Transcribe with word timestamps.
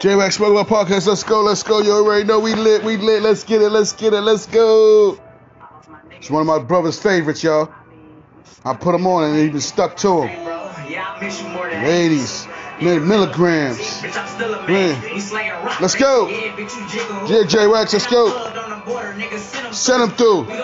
J 0.00 0.16
Wax 0.16 0.36
Smoke 0.36 0.66
Podcast. 0.66 1.06
Let's 1.06 1.22
go, 1.24 1.42
let's 1.42 1.62
go. 1.62 1.80
You 1.82 1.92
already 1.92 2.24
know 2.24 2.40
we 2.40 2.54
lit, 2.54 2.82
we 2.82 2.96
lit. 2.96 3.22
Let's 3.22 3.44
get 3.44 3.60
it, 3.60 3.68
let's 3.68 3.92
get 3.92 4.14
it, 4.14 4.22
let's 4.22 4.46
go. 4.46 5.20
It's 6.12 6.30
one 6.30 6.40
of 6.40 6.46
my 6.46 6.58
brother's 6.58 6.98
favorites, 6.98 7.42
y'all. 7.42 7.70
I 8.64 8.72
put 8.72 8.94
him 8.94 9.06
on 9.06 9.24
and 9.24 9.38
he 9.38 9.50
been 9.50 9.60
stuck 9.60 9.98
to 9.98 10.22
him. 10.22 10.46
Ladies, 11.84 12.46
milligrams. 12.80 14.02
Man. 14.66 15.02
Let's 15.82 15.96
go. 15.96 16.28
Yeah, 16.28 17.44
J 17.46 17.66
Wax, 17.66 17.92
let's 17.92 18.06
go. 18.06 18.30
Send 19.70 20.02
him 20.04 20.10
through. 20.12 20.44
Hold 20.44 20.60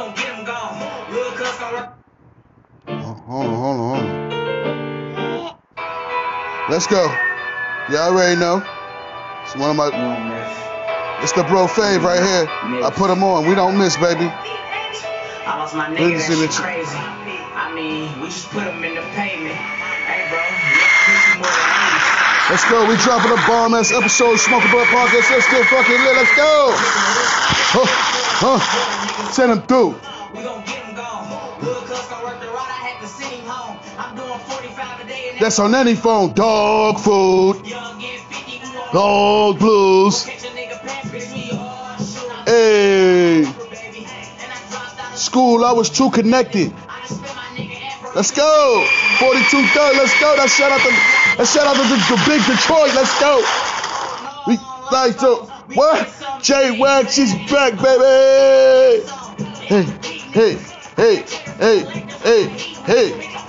on, 2.96 3.16
hold 3.26 3.46
on, 3.46 3.54
hold 3.54 4.00
on. 4.00 5.56
Let's 6.70 6.86
go. 6.86 7.04
Y'all 7.90 8.14
already 8.14 8.40
know. 8.40 8.75
It's 9.46 9.54
one 9.54 9.70
of 9.70 9.76
my. 9.76 9.86
It's 11.22 11.30
the 11.30 11.44
bro 11.44 11.70
fave 11.70 12.02
right 12.02 12.18
here. 12.18 12.50
I 12.82 12.90
put 12.90 13.08
him 13.08 13.22
on. 13.22 13.46
We 13.46 13.54
don't 13.54 13.78
miss, 13.78 13.96
baby. 13.96 14.26
I 14.26 15.54
lost 15.54 15.72
my 15.78 15.86
nigga, 15.86 16.18
that 16.18 16.50
crazy. 16.58 16.98
I 17.54 17.70
mean, 17.72 18.10
we 18.18 18.26
just 18.26 18.50
put 18.50 18.66
him 18.66 18.82
in 18.82 18.98
the 18.98 19.06
pavement. 19.14 19.54
Hey, 19.54 20.26
bro, 20.26 20.42
Let's 22.50 22.66
go. 22.66 22.90
We 22.90 22.98
dropping 22.98 23.30
a 23.30 23.40
bomb 23.46 23.74
ass 23.74 23.94
episode. 23.94 24.34
Smoking 24.42 24.70
Blood 24.74 24.90
Podcast. 24.90 25.30
Let's 25.30 25.46
get 25.46 25.62
fucking 25.70 25.94
lit. 25.94 26.16
Let's 26.18 26.34
go. 26.34 26.74
Huh, 27.70 27.86
huh. 28.42 29.30
Send 29.30 29.52
him 29.52 29.62
through. 29.62 29.94
That's 35.38 35.60
on 35.60 35.74
any 35.74 35.94
phone. 35.94 36.32
Dog 36.32 36.98
food. 36.98 37.62
Dog 38.92 39.58
blues. 39.58 40.24
Hey. 42.46 43.44
School, 45.14 45.64
I 45.64 45.72
was 45.72 45.90
too 45.90 46.10
connected. 46.10 46.72
Let's 48.14 48.30
go. 48.30 48.86
42 49.18 49.66
third. 49.68 49.96
Let's 49.96 50.18
go. 50.20 50.36
That 50.36 50.48
shout 50.48 50.72
out 50.72 50.80
to 50.80 51.46
shout 51.46 51.66
out 51.66 51.76
to 51.76 51.82
the, 51.82 51.96
the 52.08 52.16
big 52.26 52.40
Detroit. 52.46 52.94
Let's 52.94 53.20
go. 53.20 53.44
We 54.46 54.56
like 54.90 55.18
to 55.18 55.56
what? 55.74 56.40
J 56.42 56.78
Wax 56.80 57.18
is 57.18 57.34
back, 57.50 57.74
baby. 57.76 59.04
Hey, 59.66 59.82
hey, 60.32 60.56
hey, 60.96 61.24
hey, 61.58 61.84
hey, 62.22 62.48
hey. 62.86 63.45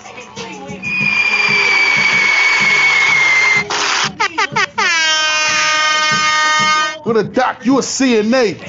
With 7.08 7.16
a 7.16 7.24
doc, 7.24 7.66
you 7.66 7.78
a 7.78 7.82
CNA. 7.82 8.60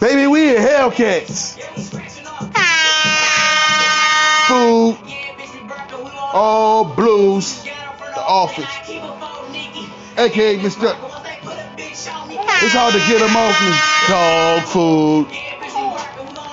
Baby, 0.00 0.26
we 0.26 0.56
in 0.56 0.60
Hellcats. 0.60 1.54
Food. 4.48 4.98
All 6.32 6.84
blues. 6.84 7.62
The 7.62 8.20
office. 8.20 8.66
AKA 10.18 10.58
Mr. 10.58 10.96
It's 11.78 12.72
hard 12.74 12.94
to 12.94 12.98
get 13.06 13.20
them 13.20 13.36
off 13.36 13.60
me. 13.62 13.70
Dog 14.08 14.64
food. 14.64 15.28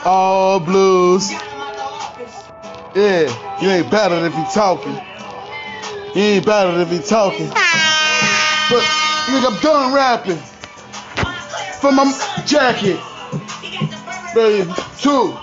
All 0.06 0.60
blues. 0.60 1.32
Yeah, 2.94 3.60
you 3.60 3.68
ain't 3.68 3.90
better 3.90 4.28
if 4.28 4.36
you 4.36 4.46
talking. 4.54 4.94
You 6.14 6.22
ain't 6.22 6.46
better 6.46 6.80
if 6.82 6.92
you 6.94 7.00
talking. 7.00 7.50
But 7.50 8.84
nigga, 9.26 9.56
I'm 9.56 9.60
done 9.64 9.94
rapping 9.96 10.51
for 11.82 11.92
my 11.92 12.06
jacket. 12.46 13.00
Baby, 14.36 14.72
two. 15.00 15.36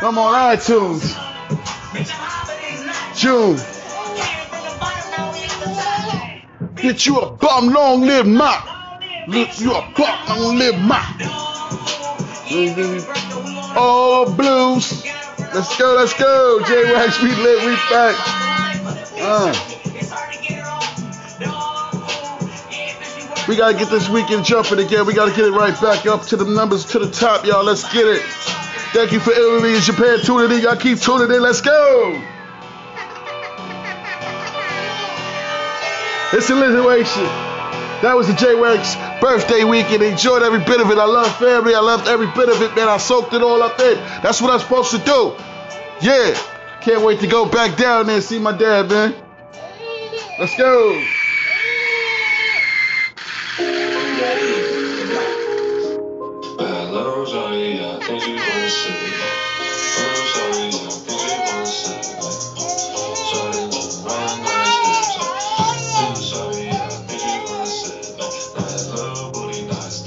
I'm 0.00 0.16
on 0.16 0.56
iTunes. 0.56 1.14
June. 3.14 3.56
Get 6.76 7.04
you 7.04 7.18
a 7.18 7.30
bum, 7.30 7.68
long 7.68 8.02
live 8.02 8.26
my. 8.26 9.24
Look, 9.28 9.60
you 9.60 9.72
a 9.74 9.92
bum, 9.94 10.28
long 10.28 10.56
live 10.56 10.80
my. 10.80 11.04
Oh, 13.76 14.34
blues. 14.36 15.04
Let's 15.54 15.76
go, 15.76 15.96
let's 15.96 16.14
go. 16.14 16.62
J 16.66 16.92
Wax, 16.94 17.22
we 17.22 17.28
lit, 17.34 17.64
we 17.64 17.74
back. 17.90 18.16
Uh. 19.20 19.77
We 23.48 23.56
gotta 23.56 23.78
get 23.78 23.88
this 23.88 24.10
weekend 24.10 24.44
jumping 24.44 24.78
again. 24.78 25.06
We 25.06 25.14
gotta 25.14 25.34
get 25.34 25.46
it 25.46 25.52
right 25.52 25.72
back 25.80 26.04
up 26.04 26.26
to 26.26 26.36
the 26.36 26.44
numbers 26.44 26.84
to 26.86 26.98
the 26.98 27.10
top, 27.10 27.46
y'all. 27.46 27.64
Let's 27.64 27.90
get 27.90 28.06
it. 28.06 28.20
Thank 28.92 29.10
you 29.12 29.20
for 29.20 29.32
Italy 29.32 29.74
and 29.74 29.82
Japan 29.82 30.18
tuning 30.22 30.54
in. 30.54 30.62
Y'all 30.62 30.76
keep 30.76 31.00
tuning 31.00 31.34
in. 31.34 31.42
Let's 31.42 31.62
go. 31.62 32.22
It's 36.30 36.50
a 36.50 36.54
alliteration. 36.54 37.24
That 38.02 38.14
was 38.14 38.26
the 38.26 38.34
J 38.34 38.54
Wax 38.54 38.96
birthday 39.18 39.64
weekend. 39.64 40.02
Enjoyed 40.02 40.42
every 40.42 40.58
bit 40.58 40.78
of 40.78 40.90
it. 40.90 40.98
I 40.98 41.06
love 41.06 41.34
family. 41.38 41.74
I 41.74 41.80
loved 41.80 42.06
every 42.06 42.26
bit 42.26 42.50
of 42.50 42.60
it, 42.60 42.76
man. 42.76 42.86
I 42.86 42.98
soaked 42.98 43.32
it 43.32 43.40
all 43.40 43.62
up 43.62 43.80
in. 43.80 43.94
That's 44.22 44.42
what 44.42 44.52
I'm 44.52 44.60
supposed 44.60 44.90
to 44.90 44.98
do. 44.98 45.34
Yeah. 46.02 46.38
Can't 46.82 47.02
wait 47.02 47.20
to 47.20 47.26
go 47.26 47.48
back 47.48 47.78
down 47.78 48.06
there 48.06 48.16
and 48.16 48.24
see 48.24 48.38
my 48.38 48.52
dad, 48.52 48.90
man. 48.90 49.14
Let's 50.38 50.54
go. 50.54 51.02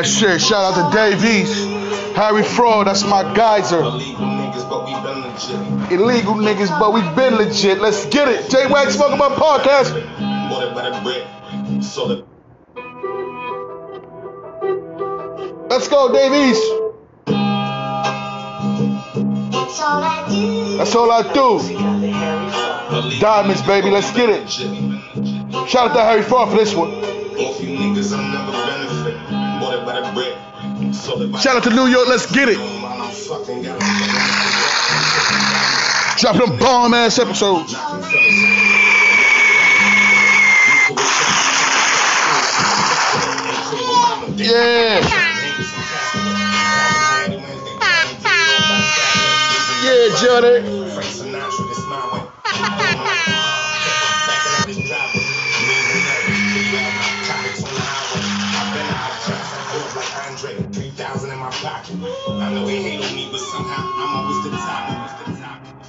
my 0.00 0.06
shit. 0.06 0.40
Shout 0.40 0.78
out 0.78 0.90
to 0.90 0.96
Dave 0.96 1.22
East. 1.22 1.68
Harry 2.16 2.42
Fraud, 2.42 2.86
that's 2.86 3.04
my 3.04 3.22
geyser. 3.34 3.80
Illegal 3.80 4.24
niggas, 4.24 4.68
but 4.70 4.86
we 4.86 4.92
been 5.04 5.20
legit. 5.20 5.92
Illegal 5.92 6.34
niggas, 6.36 6.80
but 6.80 6.92
we 6.94 7.02
been 7.14 7.34
legit. 7.34 7.80
Let's 7.82 8.06
get 8.06 8.28
it. 8.28 8.50
J 8.50 8.66
Wax 8.66 8.94
Smoke 8.94 9.12
About 9.12 9.32
Podcast. 9.32 9.92
Let's 15.68 15.88
go, 15.88 16.12
Dave 16.12 16.32
East. 16.32 16.64
That's 20.78 20.94
all 20.94 21.10
I 21.10 21.22
do. 21.34 21.60
Diamonds, 23.20 23.62
baby. 23.62 23.90
Let's 23.90 24.10
get 24.12 24.30
it. 24.30 24.48
Shout 25.68 25.90
out 25.90 25.94
to 25.94 26.00
Harry 26.00 26.22
Fraud 26.22 26.48
for 26.50 26.56
this 26.56 26.74
one. 26.74 27.09
Shout 31.38 31.56
out 31.56 31.62
to 31.64 31.70
New 31.70 31.86
York. 31.86 32.08
Let's 32.08 32.30
get 32.32 32.48
it. 32.48 32.58
Dropping 36.18 36.40
them 36.40 36.58
bomb 36.58 36.92
ass 36.92 37.18
episodes. 37.18 37.72
Yeah. 44.36 45.00
Yeah, 49.82 50.16
Johnny. 50.20 50.79
I 62.38 62.54
know 62.54 62.66
they 62.66 62.82
hate 62.82 63.02
on 63.02 63.14
me, 63.16 63.28
but 63.30 63.40
somehow 63.40 63.82
I'm 63.82 64.14
always 64.14 64.44
the 64.44 64.50
top. 64.56 65.10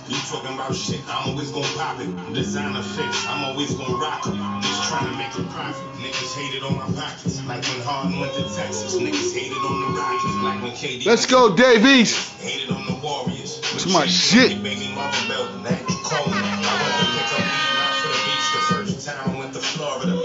You 0.07 0.17
talking 0.27 0.55
about 0.55 0.75
shit, 0.75 1.01
I'm 1.07 1.29
always 1.29 1.51
gonna 1.51 1.67
pop 1.77 1.99
it. 2.01 2.33
Designer 2.33 2.81
fix, 2.81 3.27
I'm 3.27 3.43
always 3.45 3.73
gonna 3.75 3.95
rock 3.95 4.25
it. 4.27 4.33
Niggas 4.33 4.87
trying 4.89 5.11
to 5.11 5.17
make 5.17 5.33
a 5.37 5.43
profit. 5.53 5.87
Niggas 6.01 6.35
hated 6.35 6.63
on 6.63 6.75
my 6.75 6.85
pockets. 6.99 7.43
Like 7.45 7.63
when 7.63 7.81
Harden 7.81 8.19
went 8.19 8.33
to 8.33 8.43
Texas. 8.55 8.95
Niggas 8.97 9.33
hated 9.33 9.57
on 9.57 9.93
the 9.93 9.99
Rockets. 9.99 10.35
Like 10.43 10.61
when 10.63 10.71
KD 10.71 11.05
Let's 11.05 11.25
go, 11.25 11.55
Dave 11.55 11.85
East. 11.85 12.41
hated 12.41 12.71
on 12.71 12.85
the 12.87 12.95
Warriors. 12.95 13.61
That's 13.61 13.93
my 13.93 14.05
shit. 14.05 14.61
Baby 14.63 14.87
me. 14.87 14.91
I 14.93 16.73
went 16.81 16.95
to 16.99 17.05
pick 17.15 17.29
up 17.31 17.45
not 17.77 17.93
for 18.01 18.09
the 18.09 18.19
beach. 18.25 18.47
The 18.51 18.61
first 18.73 19.07
time 19.07 19.35
I 19.35 19.39
went 19.39 19.53
to 19.53 19.59
Florida. 19.59 20.20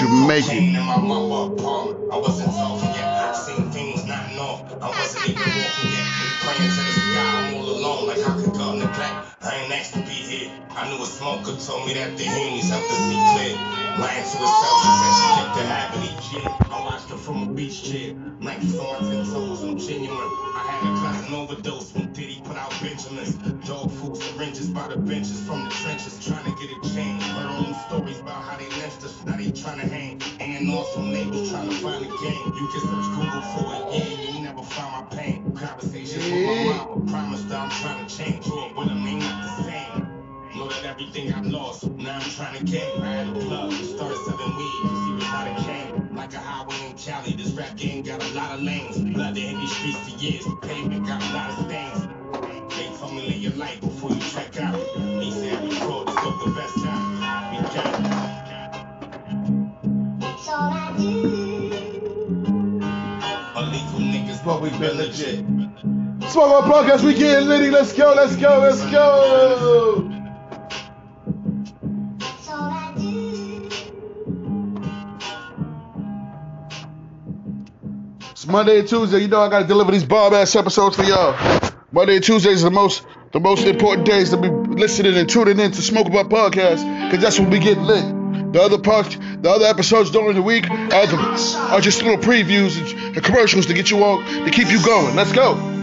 You 0.00 0.26
make 0.26 0.44
it. 0.44 0.50
Came 0.50 0.76
in 0.76 0.82
my 0.84 0.96
mama 0.96 1.52
apartment. 1.52 2.12
I 2.12 2.16
to 9.92 9.92
to 9.92 10.88
knew 10.90 11.02
a 11.02 11.06
smoker 11.06 11.56
told 11.56 11.86
me 11.86 11.94
that 11.94 12.16
the 12.16 12.24
Heenies 12.24 12.70
helped 12.70 12.90
us 12.90 12.98
see 12.98 13.18
clear. 13.34 13.87
Lying 13.98 14.22
to 14.22 14.36
herself, 14.38 14.82
she 14.82 14.90
said 15.02 15.34
kept 15.34 15.54
the 15.56 15.62
habit 15.66 16.04
each 16.06 16.32
year. 16.32 16.50
I 16.70 16.84
watched 16.84 17.10
her 17.10 17.16
from 17.16 17.48
a 17.48 17.52
beach 17.52 17.82
chair. 17.82 18.12
On 18.12 18.44
my 18.44 18.54
ten 18.54 19.24
toes, 19.26 19.64
I'm 19.64 19.76
genuine. 19.76 20.18
I 20.54 20.62
had 20.70 20.82
a 20.86 21.00
cousin 21.02 21.34
overdose 21.34 21.92
when 21.94 22.12
Diddy 22.12 22.40
put 22.44 22.56
out 22.56 22.70
Benjamins. 22.80 23.34
Dog 23.66 23.90
food 23.90 24.16
syringes 24.16 24.68
by 24.70 24.86
the 24.86 24.96
benches 24.96 25.40
from 25.46 25.64
the 25.64 25.70
trenches, 25.82 26.24
trying 26.24 26.44
to 26.44 26.52
get 26.62 26.70
it 26.70 26.82
changed. 26.94 27.26
All 27.26 27.62
them 27.64 27.74
stories 27.74 28.20
about 28.20 28.44
how 28.44 28.56
they 28.56 28.68
left 28.80 29.02
us, 29.04 29.24
now 29.24 29.36
they 29.36 29.50
trying 29.50 29.80
to 29.80 29.88
hang. 29.88 30.22
And 30.38 30.70
also 30.70 31.02
neighbors 31.02 31.50
trying 31.50 31.68
to 31.68 31.74
find 31.76 32.04
a 32.04 32.08
game. 32.22 32.54
You 32.54 32.68
can 32.68 32.80
search 32.80 33.08
Google 33.18 33.42
for 33.42 33.66
it, 33.74 33.98
yeah, 33.98 34.30
you 34.30 34.40
never 34.44 34.62
find 34.62 34.92
my 34.92 35.16
pain. 35.16 35.52
Conversations 35.56 36.24
with 36.24 36.46
my 36.46 36.64
mama, 36.64 37.10
promised 37.10 37.48
that 37.48 37.60
I'm 37.60 37.70
trying 37.82 38.06
to 38.06 38.16
change. 38.16 38.44
But 38.46 38.86
them 38.86 39.06
ain't 39.08 39.22
not 39.22 39.42
the 39.42 39.64
same. 39.64 39.87
Know 40.58 40.66
that 40.70 40.84
everything 40.84 41.32
I 41.32 41.40
lost, 41.42 41.88
now 41.88 42.16
I'm 42.16 42.20
trying 42.20 42.58
to 42.58 42.64
gain. 42.64 43.00
I 43.00 43.12
had 43.12 43.28
a 43.28 43.32
plug, 43.32 43.72
started 43.72 44.18
selling 44.26 44.56
weed, 44.56 44.82
see 44.82 45.14
was 45.14 45.22
how 45.22 45.46
it 45.46 45.56
came. 45.64 46.16
Like 46.16 46.34
a 46.34 46.38
highway 46.38 46.90
in 46.90 46.96
Cali, 46.96 47.32
this 47.34 47.52
rap 47.52 47.76
game 47.76 48.02
got 48.02 48.20
a 48.24 48.34
lot 48.34 48.56
of 48.56 48.62
lanes. 48.62 48.98
Blood 48.98 49.36
in 49.38 49.60
these 49.60 49.76
streets 49.76 49.98
for 49.98 50.18
years, 50.18 50.44
the 50.44 50.56
pavement 50.62 51.06
got 51.06 51.22
a 51.22 51.32
lot 51.32 51.50
of 51.50 51.64
stains. 51.64 52.08
They 52.76 52.88
told 52.98 53.14
me 53.14 53.28
live 53.28 53.36
your 53.36 53.52
life 53.52 53.80
before 53.80 54.10
you 54.10 54.20
check 54.20 54.60
out. 54.60 54.74
He 55.22 55.30
said 55.30 55.62
we 55.62 55.78
pro, 55.78 56.02
this 56.02 56.16
go 56.16 56.44
the 56.44 56.50
best 56.50 56.74
time. 56.82 57.54
We 57.54 57.62
got 57.62 57.94
it. 57.94 58.10
That's 60.18 60.48
all 60.48 60.72
I 60.72 60.92
do. 60.98 61.70
Illegal 63.54 64.00
niggas, 64.00 64.44
but 64.44 64.60
we 64.60 64.70
been 64.70 64.96
legit. 64.96 65.44
Smoke 66.32 66.50
on 66.50 66.68
podcast, 66.68 67.04
we 67.04 67.14
getting 67.14 67.48
litty. 67.48 67.70
Let's 67.70 67.92
go, 67.92 68.12
let's 68.16 68.34
go, 68.34 68.58
let's 68.58 68.82
go. 68.90 70.07
Monday 78.48 78.78
and 78.80 78.88
Tuesday. 78.88 79.18
You 79.18 79.28
know 79.28 79.40
I 79.40 79.50
gotta 79.50 79.66
deliver 79.66 79.92
these 79.92 80.04
bomb 80.04 80.32
ass 80.32 80.56
episodes 80.56 80.96
for 80.96 81.04
y'all. 81.04 81.36
Monday 81.92 82.16
and 82.16 82.24
Tuesdays 82.24 82.54
is 82.54 82.62
the 82.62 82.70
most 82.70 83.04
the 83.32 83.40
most 83.40 83.66
important 83.66 84.06
days 84.06 84.30
to 84.30 84.38
be 84.38 84.48
listening 84.48 85.16
and 85.16 85.28
tuning 85.28 85.60
in 85.60 85.70
to 85.70 85.82
Smoke 85.82 86.06
About 86.06 86.30
Podcast, 86.30 87.10
cause 87.10 87.20
that's 87.20 87.38
when 87.38 87.50
we 87.50 87.58
get 87.58 87.76
lit. 87.78 88.04
The 88.54 88.62
other 88.62 88.78
part, 88.78 89.16
the 89.42 89.50
other 89.50 89.66
episodes 89.66 90.10
during 90.10 90.34
the 90.34 90.42
week 90.42 90.68
are, 90.70 91.06
the, 91.06 91.68
are 91.70 91.80
just 91.82 92.02
little 92.02 92.16
previews 92.16 92.80
and 93.14 93.22
commercials 93.22 93.66
to 93.66 93.74
get 93.74 93.90
you 93.90 94.02
on 94.02 94.24
to 94.46 94.50
keep 94.50 94.70
you 94.70 94.82
going. 94.82 95.14
Let's 95.14 95.32
go. 95.32 95.77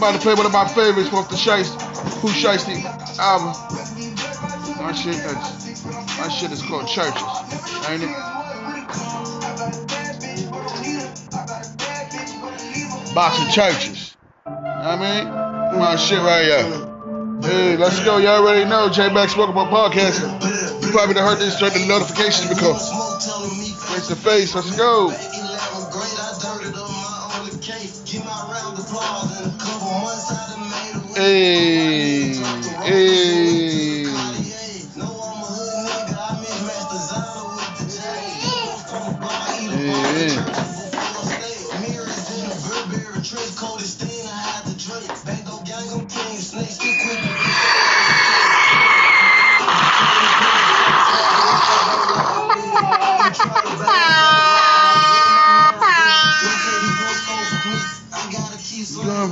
About 0.00 0.14
to 0.14 0.20
play 0.20 0.32
one 0.32 0.46
of 0.46 0.52
my 0.52 0.66
favorites 0.66 1.12
off 1.12 1.28
the 1.28 1.36
Shiesty, 1.36 1.76
Pooh 2.22 2.28
Shiesty 2.28 2.82
album. 3.18 3.52
My 4.80 4.92
shit, 4.92 5.14
is, 5.14 5.84
my 6.16 6.28
shit 6.30 6.50
is 6.52 6.62
called 6.62 6.88
Churches, 6.88 7.22
ain't 7.86 8.04
it? 8.04 8.08
Boxing 13.14 13.50
churches. 13.52 14.16
I 14.46 14.96
mean? 14.96 15.78
My 15.78 15.96
shit 15.96 16.18
right 16.20 16.44
here. 16.44 17.42
Hey, 17.42 17.76
let's 17.76 18.02
go. 18.02 18.16
Y'all 18.16 18.42
already 18.42 18.64
know 18.64 18.88
J 18.88 19.12
Wax 19.12 19.36
Welcome 19.36 19.58
on 19.58 19.68
Podcast. 19.68 20.82
You 20.82 20.92
probably 20.92 21.12
done 21.12 21.28
heard 21.28 21.40
this, 21.40 21.60
turn 21.60 21.74
the 21.74 21.86
notifications 21.86 22.48
because 22.48 22.88
face 23.92 24.08
to 24.08 24.16
face. 24.16 24.54
Let's 24.54 24.74
go. 24.78 25.10
Hey, 31.20 32.32
hey. 32.82 33.90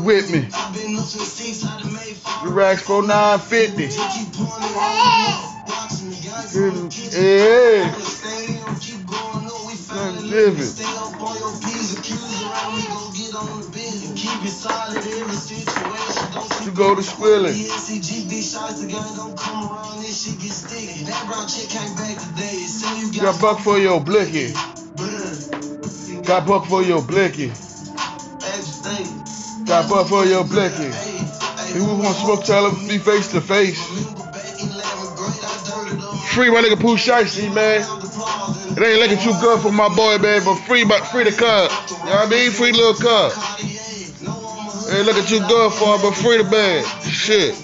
With 0.05 0.31
me. 0.31 0.49
The 2.59 2.65
racks 2.65 2.83
for 2.83 3.03
950. 3.07 3.87
Hey. 7.15 7.83
I'm 9.91 10.15
mm-hmm. 10.17 10.27
living. 10.27 10.73
To 16.65 16.71
go 16.73 16.97
to 16.97 17.03
Swilling. 17.05 17.55
Got 23.21 23.41
buck 23.41 23.61
for 23.61 23.79
your 23.79 24.01
blicky. 24.01 24.53
Got 26.25 26.47
buck 26.49 26.67
for 26.67 26.83
your 26.83 27.03
blicky. 27.03 27.53
Got 29.65 29.89
buck 29.89 30.09
for 30.09 30.25
your 30.25 30.45
blicky. 30.45 31.28
We 31.75 31.81
want 31.83 32.03
to 32.03 32.15
smoke, 32.15 32.45
tell 32.45 32.71
him 32.71 32.89
be 32.89 32.99
face 32.99 33.29
to 33.33 33.41
face. 33.41 33.79
Free 36.33 36.51
my 36.51 36.63
nigga 36.63 36.81
Pooh 36.81 36.97
Shiesty, 36.97 37.53
man. 37.55 37.83
It 38.77 38.83
ain't 38.83 39.01
looking 39.01 39.19
too 39.19 39.39
good 39.41 39.61
for 39.61 39.73
my 39.73 39.89
boy, 39.89 40.19
man, 40.19 40.45
but 40.45 40.57
free 40.67 40.85
but 40.85 41.07
free 41.09 41.25
the 41.25 41.33
cub. 41.33 41.71
You 41.91 41.97
know 41.97 42.11
what 42.13 42.27
I 42.27 42.31
mean? 42.31 42.51
Free 42.51 42.73
little 42.73 42.95
cub. 42.95 43.33
Ain't 44.91 45.05
looking 45.05 45.27
too 45.27 45.41
good 45.47 45.73
for 45.73 45.97
him, 45.97 46.03
but 46.03 46.15
free 46.15 46.39
the 46.39 46.45
man. 46.45 46.85
Shit. 47.03 47.55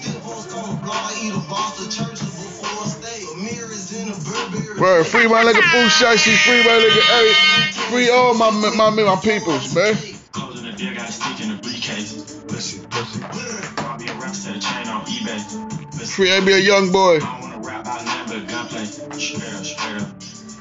Word, 4.79 5.07
free 5.07 5.27
my 5.27 5.43
nigga 5.43 5.61
Pooh 5.71 5.87
Shiesty, 5.87 6.35
free 6.45 6.63
my 6.63 6.77
nigga, 6.77 7.01
hey, 7.09 7.33
free 7.89 8.09
all 8.09 8.33
my 8.33 8.51
my 8.51 8.89
my, 8.89 9.03
my 9.03 9.15
peoples, 9.21 9.73
man. 9.73 9.95
Set 14.45 14.55
a 14.55 14.59
chain 14.59 14.87
on 14.93 15.01
eBay. 15.05 15.41
Listen, 15.97 16.05
Free 16.05 16.29
ain't 16.29 16.45
be 16.45 16.53
a 16.53 16.59
young 16.59 16.91
boy. 16.91 17.17
I 17.17 17.41
wanna 17.41 17.57
rap 17.65 17.81
about 17.81 18.05
nothing 18.05 18.45
but 18.45 18.47
gunplay. 18.47 18.85
Straight 18.85 19.41
up, 19.41 19.65
straight 19.65 20.01
up. 20.01 20.09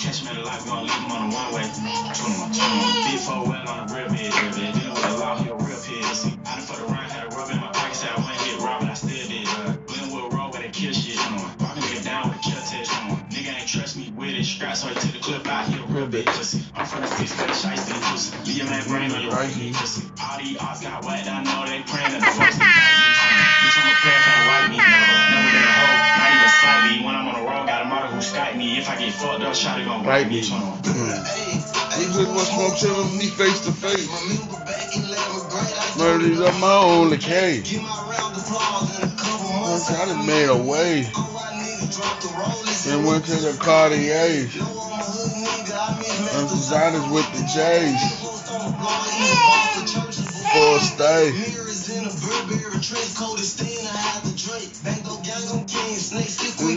Catch 0.00 0.24
me 0.24 0.30
in 0.30 0.36
the 0.36 0.42
light, 0.42 0.60
we 0.64 0.70
gon' 0.72 0.88
leave 0.88 1.04
him 1.04 1.12
on 1.12 1.28
the 1.28 1.36
one 1.36 1.52
way. 1.52 1.64
21, 1.68 2.48
21. 2.48 3.04
Big 3.04 3.20
four 3.20 3.44
well 3.44 3.68
on 3.68 3.84
the 3.84 3.92
real 3.92 4.08
bed, 4.08 4.32
real 4.40 4.52
bed. 4.56 4.72
Dealing 4.72 4.88
with 4.88 5.04
a 5.04 5.20
law, 5.20 5.36
he 5.36 5.48
a 5.48 5.54
real 5.54 5.80
pig. 5.84 6.04
See, 6.16 6.32
I 6.48 6.56
done 6.56 6.64
for 6.64 6.76
the 6.80 6.86
run, 6.88 7.04
had 7.12 7.28
a 7.28 7.36
rub 7.36 7.50
in 7.52 7.60
my 7.60 7.68
pocket, 7.76 7.96
said 7.96 8.08
I 8.08 8.24
went 8.24 8.40
hit 8.40 8.56
rob, 8.64 8.80
but 8.80 8.88
I 8.88 8.94
still 8.96 9.28
did. 9.28 9.48
Uh, 9.52 9.76
Glenwood 9.84 10.32
Road 10.32 10.52
where 10.52 10.62
they 10.64 10.72
kill 10.72 10.92
shit, 10.92 11.20
you 11.20 11.30
know. 11.36 11.44
Walking 11.60 11.84
nigga 11.84 12.04
down 12.08 12.32
with 12.32 12.40
a 12.40 12.40
kill 12.40 12.60
test, 12.64 12.88
you 12.88 13.00
know. 13.04 13.20
Nigga 13.36 13.52
ain't 13.52 13.68
trust 13.68 13.96
me 14.00 14.08
with 14.16 14.32
it, 14.32 14.44
straight 14.44 14.68
right, 14.68 14.76
so 14.80 14.88
he 14.88 14.96
took 14.96 15.12
the 15.12 15.20
clip 15.20 15.44
out, 15.44 15.68
he 15.68 15.76
a 15.76 15.84
real 15.92 16.08
bitch. 16.08 16.24
Pussy. 16.32 16.64
I'm 16.72 16.88
from 16.88 17.04
the 17.04 17.08
six 17.20 17.36
cut 17.36 17.52
shiesty 17.52 17.92
pussy. 18.08 18.32
Leave 18.48 18.64
your 18.64 18.68
man 18.72 18.84
brain 18.88 19.12
on 19.12 19.20
your 19.20 19.32
right 19.32 19.52
knee, 19.56 19.76
pussy. 19.76 20.08
All 20.24 20.40
these 20.40 20.56
odds 20.56 20.80
got 20.80 21.04
whacked, 21.04 21.28
I 21.28 21.44
know 21.44 21.68
they 21.68 21.84
praying 21.84 22.16
that 22.16 22.24
the 22.24 22.32
first 22.32 22.63
me. 29.24 29.36
If 29.36 29.40
I 29.40 29.40
get 29.40 29.40
fucked 29.40 29.44
up, 29.44 29.54
shot 29.54 29.80
it 29.80 29.84
gon' 29.84 30.04
Right 30.06 30.24
bite 30.24 30.30
me. 30.30 30.40
me. 30.40 30.48
Hold 30.48 30.62
on. 30.62 30.84
He 31.94 32.04
just 32.06 32.28
want 32.28 32.48
smoke 32.48 32.74
chillin' 32.74 33.18
me 33.18 33.26
face 33.26 33.60
to 33.66 33.72
face. 33.72 34.08
Murder's 35.98 36.40
up 36.40 36.58
my 36.60 36.74
only 36.74 37.18
case. 37.18 37.72
I 39.90 40.06
done 40.06 40.26
made 40.26 40.48
a 40.48 40.56
way. 40.56 41.02
Then 42.84 43.04
went 43.04 43.24
to 43.26 43.36
the 43.36 43.56
Cartiers. 43.60 44.56
And 46.34 46.48
designers 46.48 47.06
with 47.10 47.30
the 47.32 47.44
J's. 47.46 48.02
For 50.52 50.76
a 50.76 50.80
stay. 50.80 51.30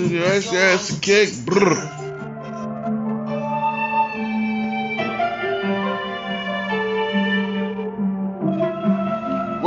That's, 0.10 0.51
that's 0.51 0.89
a 0.89 1.00
kick. 1.00 1.30
Brr. 1.46 2.07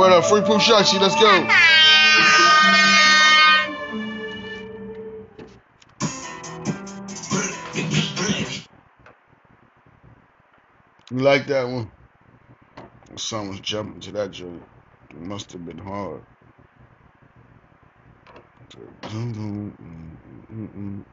What 0.01 0.11
up, 0.13 0.25
free 0.25 0.41
Pooh 0.41 0.57
Shiesty, 0.57 0.99
let's 0.99 1.13
go. 1.13 1.47
You 11.11 11.23
like 11.23 11.45
that 11.45 11.67
one? 11.69 11.91
Someone's 13.15 13.59
jumping 13.59 14.01
to 14.01 14.11
that 14.13 14.31
joint. 14.31 14.63
It 15.11 15.21
must 15.21 15.51
have 15.51 15.63
been 15.67 15.77
hard. 15.77 16.23
Mm, 19.03 19.75
mm, 19.77 20.15
mm, 20.51 21.05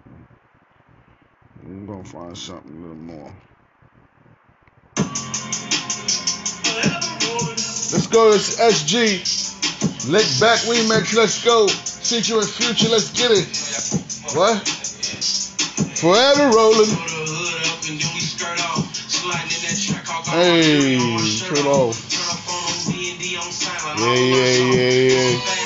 I'm 1.62 1.87
gonna 1.87 2.04
find 2.04 2.38
something 2.38 2.75
a 2.75 2.80
little 2.80 2.97
more. 2.97 3.35
Let's 7.90 8.07
go, 8.07 8.33
it's 8.33 8.61
SG. 8.61 10.11
Lick 10.11 10.26
back 10.40 10.59
remix, 10.68 11.16
let's 11.16 11.42
go. 11.42 11.68
Future 11.68 12.38
and 12.38 12.49
future, 12.49 12.88
let's 12.90 13.11
get 13.12 13.30
it. 13.30 13.49
What? 14.37 14.68
Forever 15.97 16.50
rolling. 16.54 16.90
Hey, 20.28 20.99
turn 21.49 21.66
off. 21.66 21.97
Yeah, 23.97 24.14
yeah, 24.14 24.52
yeah, 24.75 24.92
yeah. 25.09 25.59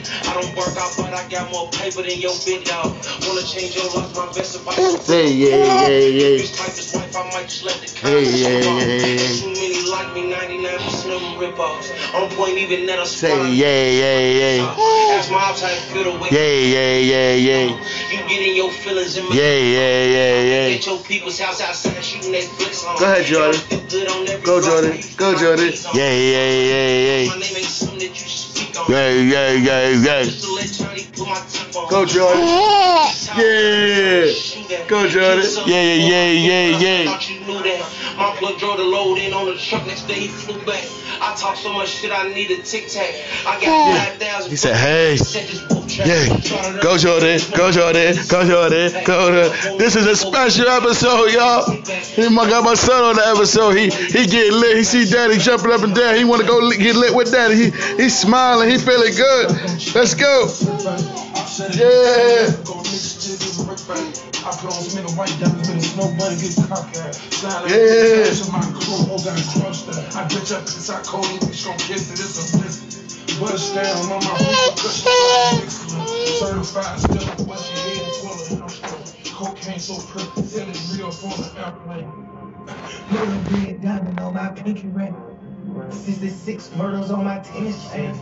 Work 0.56 0.76
out, 0.78 0.96
but 0.96 1.12
I 1.12 1.28
got 1.28 1.52
more 1.52 1.68
paper 1.68 2.00
than 2.00 2.16
your 2.16 2.32
big 2.46 2.64
dog. 2.64 2.96
Wanna 3.28 3.44
change 3.44 3.76
your 3.76 3.92
life, 3.92 4.08
my 4.16 4.24
best 4.32 4.56
advice. 4.56 5.06
Hey, 5.06 5.28
yeah, 5.28 5.52
yeah, 5.52 5.84
yeah. 5.84 6.40
This 6.40 6.56
type 6.56 6.72
is 6.72 6.94
wife, 6.94 7.14
I 7.14 7.28
might 7.28 7.44
just 7.44 7.62
let 7.64 7.76
the 7.76 7.92
Hey, 8.00 8.24
yeah, 8.24 8.64
yeah, 8.64 9.04
yeah. 9.04 9.36
Too 9.36 9.52
many 9.52 9.84
like 9.84 10.14
me, 10.16 10.32
99% 10.32 11.12
of 11.12 11.20
them 11.20 11.38
rip-offs. 11.38 11.92
On 12.14 12.30
point, 12.30 12.56
even 12.56 12.86
that 12.86 12.98
a 12.98 13.04
Say 13.04 13.36
yeah, 13.52 13.84
yeah, 14.00 14.56
yeah. 14.56 14.64
Uh, 14.64 15.12
ask 15.12 15.30
my 15.30 15.36
ops 15.36 15.60
how 15.60 15.68
it 15.68 15.76
feel 15.92 16.18
wake 16.18 16.32
Yeah, 16.32 16.40
yeah, 16.40 16.96
yeah, 17.04 17.34
yeah. 17.34 17.76
You 18.08 18.16
get 18.26 18.40
in 18.40 18.56
your 18.56 18.72
feelings 18.72 19.14
in 19.18 19.28
my 19.28 19.34
Yeah, 19.36 19.60
yeah, 19.60 20.04
yeah, 20.08 20.40
yeah. 20.40 20.74
At 20.74 20.86
your 20.86 20.98
people's 21.00 21.38
house 21.38 21.60
outside 21.60 22.02
shooting 22.02 22.32
Netflix 22.32 22.80
on. 22.88 22.98
Go 22.98 23.04
ahead, 23.04 23.26
Jordan. 23.26 23.60
Good 23.90 24.08
on 24.08 24.26
every 24.26 24.46
Go, 24.46 24.62
Jordan. 24.62 25.02
Go, 25.18 25.36
Jordan. 25.36 25.68
on. 25.68 25.96
Yeah, 25.96 26.16
yeah, 26.16 26.48
yeah, 26.48 27.28
My 27.28 27.34
yeah. 27.36 27.40
name 27.44 27.56
ain't 27.60 27.66
something 27.66 27.98
that 27.98 28.16
you 28.16 28.45
should 28.76 28.84
speak 28.84 28.88
on. 28.88 28.92
Yeah, 28.92 29.10
yeah, 29.10 29.52
yeah, 29.52 29.88
yeah. 29.88 30.24
Just 30.24 30.44
to 30.44 30.52
let 30.52 30.72
Johnny 30.72 31.06
put 31.12 31.28
my 31.28 31.40
teeth 31.48 31.76
on. 31.76 31.88
Go, 31.88 32.04
Jordan. 32.04 32.42
Yeah. 33.36 34.86
Go, 34.88 35.08
Jordan. 35.08 35.44
Yeah, 35.66 35.82
yeah, 35.82 36.32
yeah, 36.32 36.68
yeah, 36.70 37.04
yeah. 37.04 38.05
Thought 38.16 38.40
you 38.40 38.40
knew 38.40 38.56
that. 38.56 38.56
My 38.56 38.56
plug 38.56 38.58
drove 38.58 38.76
the 38.78 38.84
load 38.84 39.18
in 39.18 39.32
on 39.32 39.46
the 39.46 39.56
truck. 39.56 39.86
Next 39.86 40.06
day 40.08 40.20
he 40.20 40.28
flew 40.28 40.58
back. 40.64 40.84
I 41.20 41.34
talk 41.36 41.56
so 41.56 41.72
much 41.72 41.88
shit 41.88 42.12
I 42.12 42.28
need 42.32 42.50
a 42.50 42.62
tic 42.62 42.88
tac. 42.88 43.14
I 43.46 43.60
got 43.60 44.18
5,000. 44.18 44.50
He 44.50 44.56
said, 44.56 44.76
hey. 44.76 45.16
Set 45.16 45.48
this 45.48 45.68
wolf 45.68 45.88
trap. 45.88 46.06
Yeah. 46.06 46.80
Go, 46.82 46.98
Jordan. 46.98 47.40
Go, 47.56 47.70
Jordan. 47.70 48.16
Go, 48.28 48.44
Jordan. 48.44 49.04
Go, 49.04 49.30
Jordan. 49.30 49.78
This 49.78 49.96
is 49.96 50.06
a 50.06 50.16
special 50.16 50.68
episode, 50.68 51.32
y'all. 51.32 51.70
He 51.70 52.28
got 52.34 52.64
my 52.64 52.74
son 52.74 53.02
on 53.02 53.16
the 53.16 53.26
episode. 53.26 53.76
He 53.76 53.90
he 53.90 54.26
get 54.26 54.52
lit. 54.52 54.76
He 54.76 54.84
see 54.84 55.04
daddy 55.10 55.38
jumping 55.38 55.72
up 55.72 55.82
and 55.82 55.94
down. 55.94 56.16
He 56.16 56.24
want 56.24 56.42
to 56.42 56.46
go 56.46 56.70
get 56.70 56.96
lit 56.96 57.14
with 57.14 57.30
daddy. 57.32 57.56
He 57.56 57.70
he 58.02 58.08
smiling. 58.08 58.68
He 58.70 58.78
feeling 58.78 59.14
good. 59.14 59.50
Let's 59.94 60.14
go. 60.14 60.48
Yeah. 61.72 62.50
I 64.46 64.50
put 64.62 64.70
on 64.70 64.78
some 64.78 65.02
nigga 65.02 65.10
white 65.18 65.34
diamonds 65.42 65.68
with 65.68 65.82
snow 65.82 66.06
bunny, 66.14 66.38
get 66.38 66.54
cocked 66.70 66.96
at. 67.02 67.14
Slide 67.16 67.62
like 67.62 67.70
Yeah. 67.70 68.30
this, 68.30 68.46
my 68.52 68.62
crew, 68.62 69.02
oh, 69.10 69.18
got 69.18 69.34
crushed 69.58 69.90
that. 69.90 70.14
I 70.14 70.22
bitch 70.30 70.54
up 70.54 70.62
inside 70.62 71.02
cold, 71.04 71.26
you 71.26 71.52
strong 71.52 71.76
kiss 71.78 72.14
it, 72.14 72.22
it's 72.22 72.38
a 72.38 72.56
bliss. 72.56 72.78
Bust 73.40 73.74
down 73.74 74.06
on 74.06 74.22
my 74.22 74.38
roof, 74.38 74.78
cushion. 74.78 75.66
Certified, 76.38 77.00
still, 77.00 77.46
bust 77.46 77.74
your 77.74 77.82
head 77.90 78.14
full 78.22 78.30
of 78.30 78.62
I'm 78.62 78.68
still. 78.70 79.34
Cocaine 79.34 79.80
so 79.80 79.98
pretty, 80.06 80.46
sell 80.46 80.68
it 80.70 80.80
real 80.94 81.10
on 81.10 81.42
an 81.42 81.56
airplane. 81.58 82.12
Little 83.10 83.66
red 83.66 83.82
diamond 83.82 84.20
on 84.20 84.34
my 84.34 84.48
pinky 84.50 84.86
ring. 84.88 85.16
66 85.90 86.70
murders 86.76 87.10
on 87.10 87.24
my 87.24 87.40
tennis 87.40 87.90
chain. 87.90 88.14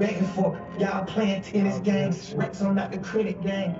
Back 0.00 0.16
and 0.16 0.28
forth, 0.30 0.58
y'all 0.80 1.04
playing 1.04 1.42
tennis 1.42 1.78
games. 1.78 2.34
Rex 2.34 2.62
on 2.62 2.74
not 2.74 2.90
the 2.90 2.98
credit 2.98 3.40
game. 3.42 3.76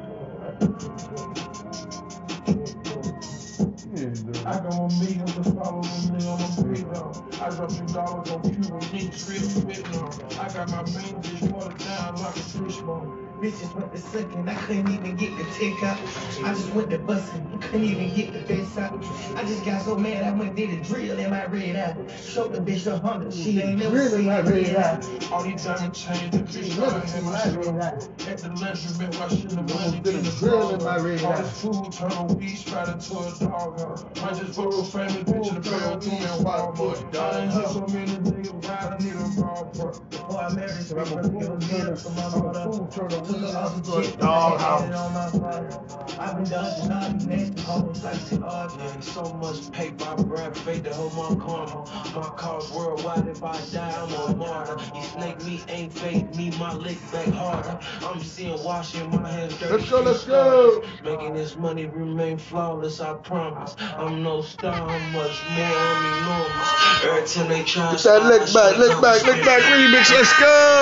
I 4.47 4.61
got 4.61 4.79
one 4.79 4.99
million 5.01 5.27
to 5.27 5.45
follow 5.45 5.83
me 5.83 6.27
on 6.27 6.41
my 6.41 6.49
radar. 6.63 7.13
I 7.43 7.51
drop 7.51 7.71
some 7.71 7.87
dollars 7.87 8.31
on 8.31 8.43
Cuban 8.43 9.13
straight 9.13 9.43
up 9.43 9.51
spitting. 9.51 10.39
I 10.41 10.49
got 10.53 10.71
my 10.71 10.83
main 10.83 11.15
bitch 11.23 11.51
watered 11.53 11.79
down 11.79 12.17
like 12.17 12.37
a 12.37 12.41
fishbone. 12.41 13.26
Bitches 13.41 13.75
went 13.75 13.93
to 13.93 13.99
sucking, 13.99 14.49
I 14.49 14.55
couldn't 14.55 14.89
even 14.89 15.15
get 15.17 15.37
the 15.37 15.45
tick 15.53 15.83
out. 15.83 15.99
I 16.43 16.55
just 16.55 16.73
went 16.73 16.89
to 16.91 16.99
busting, 16.99 17.59
couldn't 17.61 17.85
even 17.85 18.15
get 18.15 18.33
the 18.33 18.55
out. 18.81 19.05
I 19.37 19.45
just 19.45 19.65
got 19.65 19.83
so 19.83 19.97
mad, 19.97 20.25
I 20.25 20.33
went 20.37 20.57
did 20.57 20.71
a 20.71 20.83
drill 20.83 21.19
in 21.19 21.31
my 21.31 21.45
red 21.47 21.77
eye. 21.77 22.17
Showed 22.23 22.53
the 22.55 22.61
bitch 22.61 22.87
a 22.87 22.99
hundred, 22.99 23.35
she 23.35 23.61
ain't 23.61 23.79
never 23.79 24.09
seen 24.09 24.27
my 24.27 24.41
red 24.41 24.77
eye. 24.77 25.01
All 25.31 25.43
these 25.43 25.65
chains, 25.65 26.31
the 26.31 26.39
bitch 26.39 26.77
to 26.77 27.13
hit 27.13 27.25
my. 27.25 27.89
At 28.27 28.39
the 28.39 28.49
man, 28.49 29.15
I 29.15 29.29
should 29.29 29.53
money 29.55 29.97
in 29.99 30.23
the 30.23 30.37
drill 30.39 30.75
in 30.75 30.83
my 30.83 30.97
red 30.99 31.23
All 31.23 31.33
eye. 31.33 31.43
this 31.43 31.61
food 31.61 31.93
turn 31.93 32.13
on 32.13 32.29
weed, 32.39 32.57
straight 32.57 32.89
into 32.89 33.19
a 33.19 33.35
dog. 33.39 34.09
I 34.23 34.31
just 34.33 34.55
for 34.55 34.85
family, 34.85 35.23
bitch, 35.25 35.49
in 35.49 35.55
the 35.55 35.61
bell, 35.61 35.99
two 35.99 36.11
man, 36.11 36.39
Walmart. 36.41 37.09
I 37.17 37.31
done 37.33 37.49
heard 37.49 37.69
so 37.69 37.87
many 37.89 38.13
niggas 38.13 38.69
ride, 38.69 38.93
I 38.93 39.05
need 39.05 39.13
a 39.13 39.43
part. 39.43 40.11
Before 40.11 40.41
I 40.41 40.49
married 40.95 41.09
this 41.09 41.29
bitch, 41.29 41.49
I 41.49 41.55
was 41.55 41.67
good 41.67 41.99
for 41.99 42.11
my 42.11 42.29
mother. 42.29 42.89
Took 42.91 42.95
her 42.95 43.19
off 43.57 43.83
the 43.83 44.03
jet, 44.03 44.19
Dog 44.19 44.61
had 44.61 44.89
it 44.89 44.95
on 44.95 45.13
my 45.13 45.31
father. 45.31 45.81
I've 46.19 46.37
been 46.37 46.45
dodging 46.51 46.93
all 46.93 47.13
nasty 47.13 47.63
hoes 47.63 48.05
like 48.05 48.21
shit 48.29 48.43
all 48.43 48.69
day. 48.69 48.85
Yeah, 48.85 49.01
so 49.01 49.33
much 49.35 49.73
paper, 49.73 50.05
I 50.05 50.23
grab 50.23 50.57
fate 50.57 50.85
to 50.85 50.95
hold 50.95 51.15
my 51.15 51.45
karma. 51.45 51.85
My 52.15 52.29
cause 52.37 52.71
worldwide, 52.73 53.29
if 53.29 53.43
I 53.43 53.59
die, 53.73 53.91
I'm 53.91 54.13
a 54.13 54.37
martyr. 54.37 54.79
You 54.95 55.03
snake 55.03 55.45
me, 55.45 55.63
ain't 55.69 55.93
fake 55.93 56.35
me, 56.37 56.51
my 56.59 56.73
lick 56.75 56.99
back 57.13 57.29
harder. 57.29 57.79
I'm 58.03 58.21
seeing 58.21 58.63
washing 58.65 59.11
my 59.11 59.29
hands 59.31 59.59
dirty. 59.59 59.75
Let's 59.75 59.91
go, 59.91 60.01
let's 60.01 60.25
go. 60.25 60.85
Making 61.05 61.35
this 61.35 61.57
money 61.57 61.87
remain 61.87 62.39
flawless, 62.39 63.01
I 63.01 63.15
promise. 63.15 63.75
I'm 63.79 64.23
no 64.23 64.41
star, 64.43 64.89
I'm 64.89 65.13
much 65.13 65.43
more, 65.51 65.65
I'm 65.65 66.07
enormous. 66.23 67.05
Every 67.05 67.27
time 67.29 67.49
they 67.49 67.63
try 67.65 67.93
that 67.95 68.23
lick 68.25 68.53
back, 68.55 68.79
lick 68.79 69.01
back, 69.03 69.23
lick 69.27 69.45
back 69.45 69.63
remix. 69.63 70.11
Let's 70.11 70.39
go. 70.39 70.76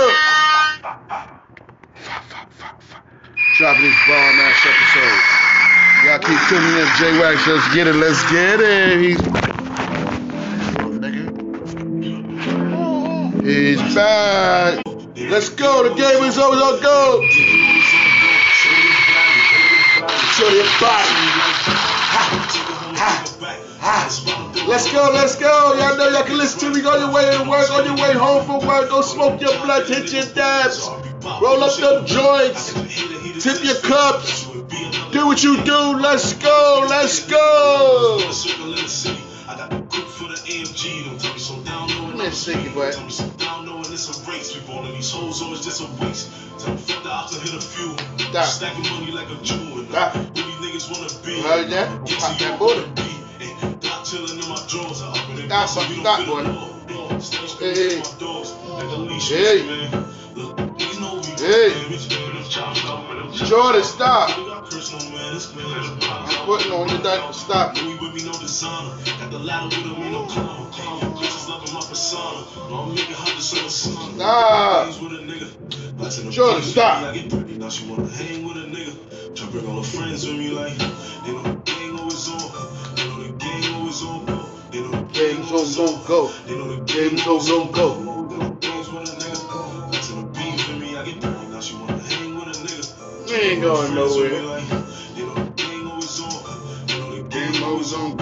Dropping 3.57 3.83
this 3.83 3.95
bomb 4.09 4.41
ass 4.41 4.67
episode. 4.67 5.23
Y'all 6.05 6.19
keep 6.19 6.41
tuning 6.49 6.77
in, 6.77 6.89
J 6.99 7.19
Wax. 7.21 7.47
Let's 7.47 7.69
get 7.75 7.87
it, 7.87 7.95
let's 7.95 8.23
get 8.31 8.61
it. 8.61 8.99
He's 9.01 9.21
He's 13.45 13.95
back. 13.95 14.83
Let's 15.17 15.51
go. 15.51 15.89
The 15.89 15.95
game 15.95 16.25
is 16.25 16.39
over. 16.39 16.57
Let's 16.57 16.83
go. 16.83 17.23
Show 20.33 20.49
your 20.49 20.65
body. 20.81 21.25
Let's 24.67 24.91
go, 24.91 25.11
let's 25.13 25.37
go. 25.37 25.75
Y'all 25.79 25.97
know 25.97 26.09
y'all 26.09 26.25
can 26.25 26.39
listen 26.39 26.61
to 26.61 26.71
me 26.71 26.87
on 26.87 27.01
your 27.01 27.13
way 27.13 27.25
to 27.37 27.49
work, 27.49 27.71
on 27.71 27.85
your 27.85 27.97
way 27.97 28.15
home 28.15 28.45
from 28.47 28.67
work. 28.67 28.89
Go 28.89 29.03
smoke 29.03 29.41
your 29.41 29.53
blunt, 29.63 29.89
hit 29.89 30.13
your 30.13 30.25
dabs. 30.35 30.89
Roll 31.41 31.63
up 31.63 31.77
them 31.77 32.07
joints. 32.07 32.73
Tip 33.43 33.63
your 33.63 33.77
cups. 33.81 34.47
Do 35.13 35.27
what 35.27 35.43
you 35.45 35.63
do. 35.65 35.97
Let's 35.99 36.33
go. 36.35 36.87
Let's 36.89 37.29
go. 37.29 38.19
I 39.47 39.57
got 39.57 39.71
the 39.71 39.77
grip 39.77 40.07
for 40.07 40.29
the 40.29 40.35
AMG. 40.35 41.05
Don't 41.07 41.21
tell 41.21 41.33
me 41.35 41.39
so 41.39 41.61
down 41.63 41.89
low 41.89 42.09
and 42.09 42.19
Man, 42.19 42.33
shake 42.33 42.65
it, 42.65 42.75
boy. 42.75 42.91
Tell 42.91 43.05
me 43.05 43.11
so 43.11 43.29
down 43.31 43.67
low 43.67 43.81
it's 43.95 44.09
a 44.11 44.31
race. 44.31 44.55
We 44.55 44.61
rolling 44.73 44.93
these 44.95 45.11
hoes, 45.13 45.39
so 45.39 45.53
it's 45.53 45.65
just 45.65 45.81
a 45.81 46.05
waste. 46.05 46.31
Tell 46.59 46.75
me 46.75 46.81
fuck 46.81 47.03
the 47.03 47.11
ops, 47.11 47.37
I 47.37 47.41
hit 47.41 47.55
a 47.55 47.61
few. 47.61 47.97
Stop. 48.27 48.45
Stacking 48.47 48.83
money 48.93 49.13
like 49.13 49.31
a 49.31 49.41
Jew. 49.43 49.55
And 49.55 49.89
Stop. 49.89 50.15
who 50.15 50.25
these 50.35 50.45
niggas 50.61 50.91
wanna 50.91 51.09
be? 51.25 51.41
Heard 51.41 51.71
that? 51.71 52.05
Get 52.05 52.21
to 52.21 52.45
that 52.45 52.53
you 52.53 52.59
booty. 52.59 53.14
Wanna 53.65 53.77
be. 53.77 53.89
Chilling 54.05 54.39
in 54.43 54.49
my 54.49 54.61
drawers. 54.69 55.03
I 55.03 55.09
up 55.09 55.31
it. 55.31 55.47
Stop, 55.47 55.69
so 55.69 55.81
we 55.89 55.97
don't 55.97 56.01
stop, 56.01 56.19
fit 56.19 56.27
boy. 56.29 56.41
a 56.41 56.49
law. 56.53 56.69
Eh, 57.61 57.75
Hey, 57.75 57.75
hey. 57.75 57.97
my 57.97 58.11
dogs. 58.19 58.53
Like 58.69 58.85
a 58.85 58.97
leash, 59.01 59.29
Hey. 59.31 59.63
man. 59.67 60.05
Look, 60.37 60.57
niggas 60.57 61.01
know 61.01 61.15
we 61.15 61.27
Hey. 61.45 61.71
damage. 61.73 62.09
Them 62.09 62.45
chops 62.51 62.85
up, 62.85 63.09
them 63.09 63.33
chops 63.33 63.49
Jordan, 63.49 63.85
stop. 63.85 64.29
We 64.37 64.45
personal, 64.71 65.11
man. 65.13 65.37
As 65.37 65.47
a 65.47 65.59
I'm 65.59 66.47
putting 66.47 66.73
on 66.73 66.89
the 66.89 66.99
dot. 66.99 67.35
Stop. 67.35 67.75
With 67.75 68.25
no 68.25 68.33
designer. 68.33 68.95
Got 69.19 69.31
the 69.31 69.39
ladder 69.39 69.67
with 69.67 69.97
him, 69.97 70.13
no 70.13 70.27
clown. 70.27 70.71
Bitches 71.17 71.49
loving 71.49 71.75
my 71.75 71.81
persona. 71.81 72.45
No, 72.69 72.75
I'm 72.83 72.95
making 72.95 73.15
hundreds 73.15 73.53
on 73.57 73.65
the 73.65 73.71
sun. 73.71 74.15
Stop. 74.17 75.03
With 75.03 75.13
a 75.13 75.23
nigga. 75.25 75.97
Blacks 75.97 76.17
Jordan, 76.17 76.63
stop. 76.63 77.03
Like 77.03 77.17
it 77.17 77.31
pretty, 77.31 77.57
now 77.57 77.69
she 77.69 77.87
wanna 77.87 78.09
hang 78.09 78.47
with 78.47 78.57
a 78.57 78.67
nigga. 78.67 79.35
Try 79.37 79.47
bring 79.49 79.67
all 79.67 79.77
her 79.77 79.83
friends 79.83 80.27
with 80.27 80.37
me, 80.37 80.51
like 80.51 80.77
they 80.79 81.33
know 81.33 81.63
gang 81.65 81.99
always 81.99 82.29
on. 82.29 82.84
Always 83.43 84.03
on 84.03 84.25
go. 84.27 84.47
Game's 85.13 85.51
on, 85.79 86.05
go. 86.05 86.31
Game's 86.85 87.27
on, 87.27 87.73
go. 87.73 87.89
Games. 88.61 88.95
We 93.29 93.35
ain't 93.35 93.63
going 93.63 93.95
nowhere. 93.95 94.31
gang 95.57 95.87
always 95.87 96.21
on. 96.21 96.31
The 97.11 97.27
Game 97.29 97.65
always 97.65 97.93
on 97.93 98.17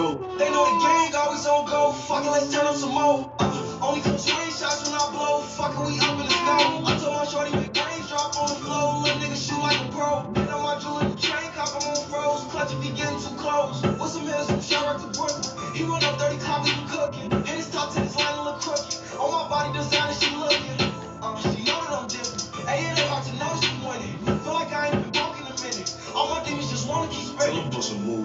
go. 0.00 0.36
they 0.38 0.50
know 0.50 0.64
the 0.64 0.76
gang 0.80 1.14
always 1.14 1.46
on. 1.46 1.66
Go. 1.66 1.92
Fuck. 1.92 2.24
Fucking, 2.24 2.30
let's 2.30 2.52
turn 2.52 2.66
up 2.66 2.76
some 2.76 2.94
more. 2.94 3.32
Uh, 3.38 3.78
only 3.82 4.00
come 4.00 4.16
screenshots 4.16 4.84
when 4.84 4.94
I 4.96 5.04
blow. 5.12 5.40
Fucking, 5.42 5.84
we 5.86 6.00
up 6.00 6.18
in 6.20 6.26
the 6.26 6.30
snow. 6.30 6.84
I 6.86 6.92
told 6.98 7.14
my 7.14 7.24
shorty 7.26 7.52
make 7.56 7.72
brains 7.72 8.08
drop 8.08 8.36
on 8.36 8.48
the 8.48 8.54
floor. 8.64 9.02
Little 9.02 9.20
nigga 9.20 9.36
shoot 9.36 9.60
like 9.60 9.80
a 9.80 9.88
pro. 9.92 10.32
Hit 10.34 10.50
on 10.50 10.62
my 10.62 10.78
jewelry 10.80 11.14
chain, 11.16 11.50
cop 11.54 11.76
I'm 11.76 11.88
on 11.88 12.00
froze. 12.08 12.44
Clutch 12.50 12.72
if 12.72 12.82
he 12.82 12.90
getting 12.90 13.20
too 13.20 13.34
close. 13.36 13.82
With 13.82 14.10
some 14.10 14.26
hills 14.26 14.46
from 14.46 14.60
Sherrock 14.60 14.98
to 15.00 15.08
Brooklyn. 15.18 15.74
He 15.74 15.84
run 15.84 16.02
up 16.04 16.18
30 16.18 16.36
clock, 16.38 16.64
we 16.64 16.72
cooking. 16.88 17.30
Hit 17.44 17.56
his 17.56 17.70
top 17.70 17.92
to 17.94 18.00
his 18.00 18.16
line 18.16 18.34
and 18.34 18.44
look 18.44 18.60
crooked. 18.60 18.96
On 19.20 19.28
my 19.30 19.48
body 19.48 19.76
designer, 19.76 20.14
she 20.14 20.34
looking. 20.36 20.89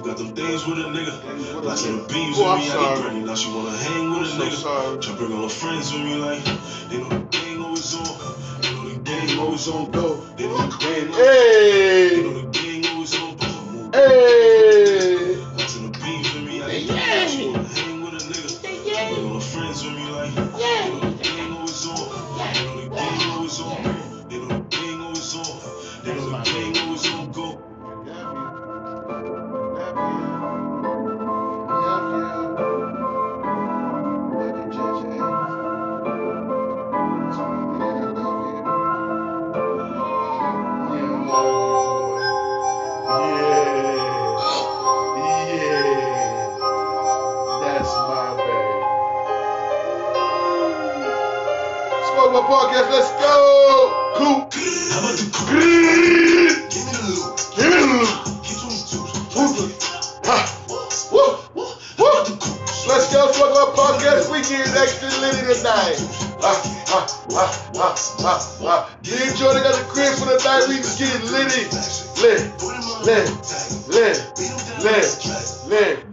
Got 0.06 0.18
them 0.18 0.36
things 0.36 0.66
with 0.68 0.78
a 0.78 0.84
nigga. 0.84 1.62
Blacks 1.64 1.84
in 1.86 1.98
the 1.98 2.04
beams 2.04 2.38
Oh, 2.38 2.44
with 2.44 2.52
I'm 2.54 2.60
me, 2.60 2.66
I 2.66 2.74
sorry. 2.74 2.98
get 3.00 3.06
ready. 3.08 3.20
Now 3.22 3.36
she 3.36 3.52
wanna 3.52 3.76
hang 3.76 4.10
with 4.12 4.20
a 4.20 4.22
I'm 4.22 4.38
so 4.40 4.44
nigga. 4.46 4.62
sorry. 4.62 4.98
Try 5.02 5.16
bring 5.16 5.34
all 5.34 5.44
her 5.44 5.50
friends 5.50 5.92
with 5.92 6.04
me, 6.04 6.16
like 6.16 6.44
they 6.90 6.98
know 7.00 7.10
the 7.10 7.20
gang 7.32 7.62
always 7.64 7.96
on. 7.96 8.06
They 8.62 8.72
know 8.72 8.90
the 8.90 9.00
gang 9.00 9.28
Game 9.28 9.40
always 9.40 9.68
on 9.68 9.92
go. 9.92 10.22
They 10.38 10.48
know 10.48 10.58
the 10.58 10.78
gang. 10.78 11.12
They 11.12 11.18
Hey. 11.18 12.22
know 12.24 12.34
the 12.42 12.48
gang 12.52 12.86
always 12.94 13.16
on. 13.20 13.36
Bust 13.36 13.56
a 13.58 13.62
move. 13.72 13.96
Hey. 13.96 14.45
Go, 63.15 63.32
Up 63.32 63.71
Podcast. 63.80 64.28
We 64.30 64.43
get 64.43 64.67
extra 64.75 65.08
litty 65.23 65.39
tonight. 65.47 65.95
Ha, 66.43 66.51
ha, 66.84 67.08
ha, 67.32 67.47
ha, 67.71 67.95
ha, 68.19 68.36
ha. 68.60 68.75
Me 69.08 69.15
and 69.23 69.32
Jordan 69.39 69.63
got 69.63 69.71
the 69.71 69.88
crib 69.88 70.12
for 70.19 70.28
the 70.28 70.36
night. 70.43 70.67
We 70.67 70.84
just 70.84 70.99
get 70.99 71.23
litty. 71.23 71.63
Lit, 72.19 72.43
lit, 73.08 73.32
lit, 73.88 74.19
lit, 74.84 75.08
lit. 75.71 76.04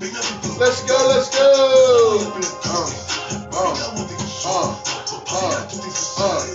Let's 0.62 0.86
go, 0.86 0.94
let's 1.10 1.26
go. 1.34 1.42
Uh, 2.30 2.86
uh, 3.50 3.82
uh, 4.46 4.78
uh, 5.26 5.58
uh. 6.22 6.46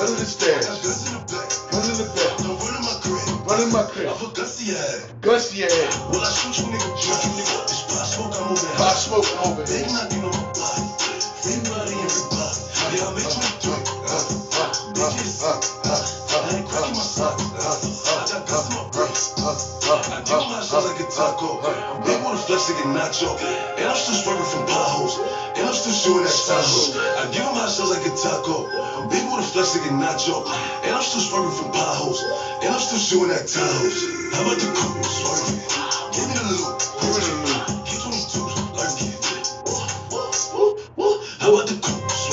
In 0.00 0.16
the. 0.16 0.34
Run 1.72 1.84
in 1.84 2.00
the 2.00 2.08
bed. 2.08 2.40
Run 2.40 2.72
in 2.80 2.93
my 3.72 3.82
crib. 3.84 4.08
Gusty 5.20 5.64
ass. 5.64 5.98
Well, 6.10 6.22
I 6.24 6.30
shoot 6.32 6.58
you, 6.58 6.64
nigga. 6.72 6.88
Shoot 6.96 7.24
you, 7.24 7.32
nigga. 7.36 7.62
It's 7.64 7.82
pop 7.84 8.06
smoke, 8.06 8.34
I'm 8.40 8.48
moving. 8.50 8.76
Pop 8.76 8.96
smoke 8.96 9.26
I'm 9.36 9.52
over 9.52 9.62
Big 9.64 9.84
here. 9.84 9.92
knocking 9.92 10.24
on 10.24 10.32
my 10.32 10.52
body. 10.52 10.88
Everybody, 11.44 11.94
everybody. 12.00 12.96
Yeah, 12.96 13.06
I 13.06 13.14
make 13.14 13.36
you 13.36 13.48
drink. 13.60 13.84
Bitches. 14.96 15.42
I 15.44 16.23
my. 16.62 17.02
I 17.64 18.38
got 18.46 18.62
in 18.68 18.76
my 18.76 18.84
brace. 18.92 19.34
I 19.34 20.22
my 20.22 20.60
like 20.60 21.00
a 21.00 21.06
taco. 21.10 21.58
Big 22.04 22.18
with 22.22 22.34
a 22.34 22.42
flex 22.46 22.70
like 22.70 22.84
a 22.84 22.88
nacho. 22.94 23.34
And 23.78 23.86
I'm 23.88 23.96
still 23.96 24.14
swerving 24.14 24.46
from 24.46 24.66
potholes. 24.66 25.18
And 25.56 25.66
I'm 25.66 25.74
still 25.74 25.92
shooting 25.92 26.26
at 26.26 26.34
Tahoe. 26.34 26.94
I 27.18 27.30
give 27.32 27.42
him 27.42 27.54
hot 27.54 27.70
shots 27.70 27.90
like 27.90 28.06
a 28.06 28.12
taco. 28.14 28.66
Big 29.10 29.24
with 29.26 29.42
a 29.42 29.48
flex 29.50 29.74
like 29.76 29.90
a 29.90 29.94
nacho. 29.94 30.46
And 30.84 30.94
I'm 30.94 31.02
still 31.02 31.22
swerving 31.22 31.54
from 31.54 31.72
potholes. 31.72 32.22
And 32.62 32.70
I'm 32.70 32.80
still 32.80 32.98
shooting 32.98 33.34
at 33.34 33.46
Tahoes. 33.46 34.34
How 34.34 34.42
about 34.46 34.58
the 34.58 34.68
coupe? 34.74 35.02
Give 36.14 36.26
me 36.28 36.34
the 36.38 36.44
loot. 36.54 36.78
Get 37.86 37.98
22s. 37.98 38.54
Lurking. 38.78 39.14
How 41.40 41.52
about 41.52 41.66
the 41.68 41.76
coupe 41.82 42.23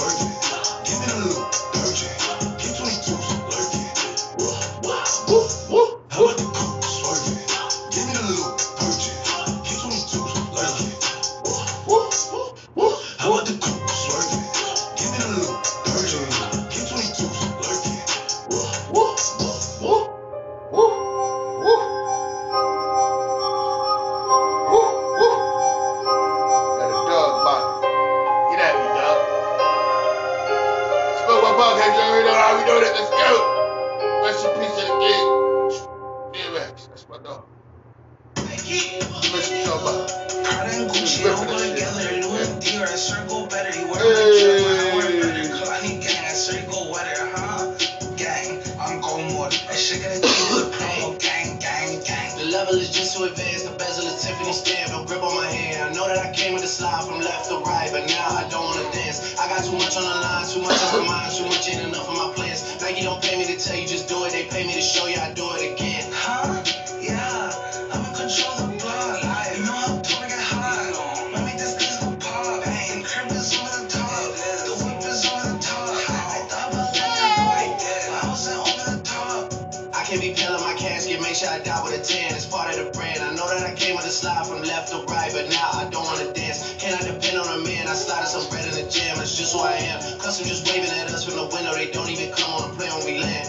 I 85.62 85.86
don't 85.90 86.06
wanna 86.06 86.34
dance. 86.34 86.74
Can 86.82 86.94
I 86.94 87.02
depend 87.02 87.38
on 87.38 87.48
a 87.48 87.64
man? 87.64 87.88
I 87.88 87.94
slide 87.94 88.26
some 88.28 88.50
bread 88.50 88.66
in 88.66 88.74
the 88.74 88.90
gym, 88.90 89.18
that's 89.18 89.38
just 89.38 89.54
who 89.54 89.62
I 89.62 89.74
am. 89.74 90.02
Custom 90.20 90.48
just 90.48 90.68
waving 90.68 90.90
at 90.90 91.12
us 91.14 91.24
from 91.24 91.36
the 91.36 91.46
window, 91.54 91.74
they 91.74 91.92
don't 91.92 92.10
even 92.10 92.32
come 92.34 92.52
on 92.54 92.70
the 92.70 92.76
plane 92.76 92.92
when 92.98 93.06
we 93.06 93.20
land. 93.22 93.48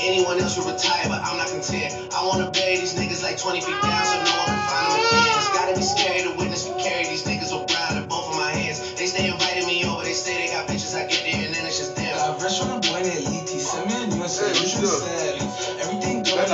Anyone 0.00 0.40
else 0.40 0.56
would 0.56 0.66
retire, 0.66 1.04
but 1.08 1.20
I'm 1.24 1.36
not 1.36 1.48
content. 1.48 1.92
I 2.14 2.24
wanna 2.26 2.50
bury 2.50 2.76
these 2.76 2.94
niggas 2.94 3.22
like 3.22 3.36
20 3.36 3.60
feet 3.60 3.80
down 3.82 4.04
so 4.04 4.16
no 4.24 4.32
one 4.40 4.48
can 4.48 4.64
find 4.68 4.84
them 4.88 5.00
again. 5.00 5.36
It's 5.36 5.52
gotta 5.52 5.74
be 5.76 5.82
scary 5.84 6.20
to 6.24 6.30
witness 6.32 6.64
me 6.64 6.72
carry 6.82 7.04
these 7.04 7.24
niggas 7.24 7.52
around 7.52 7.83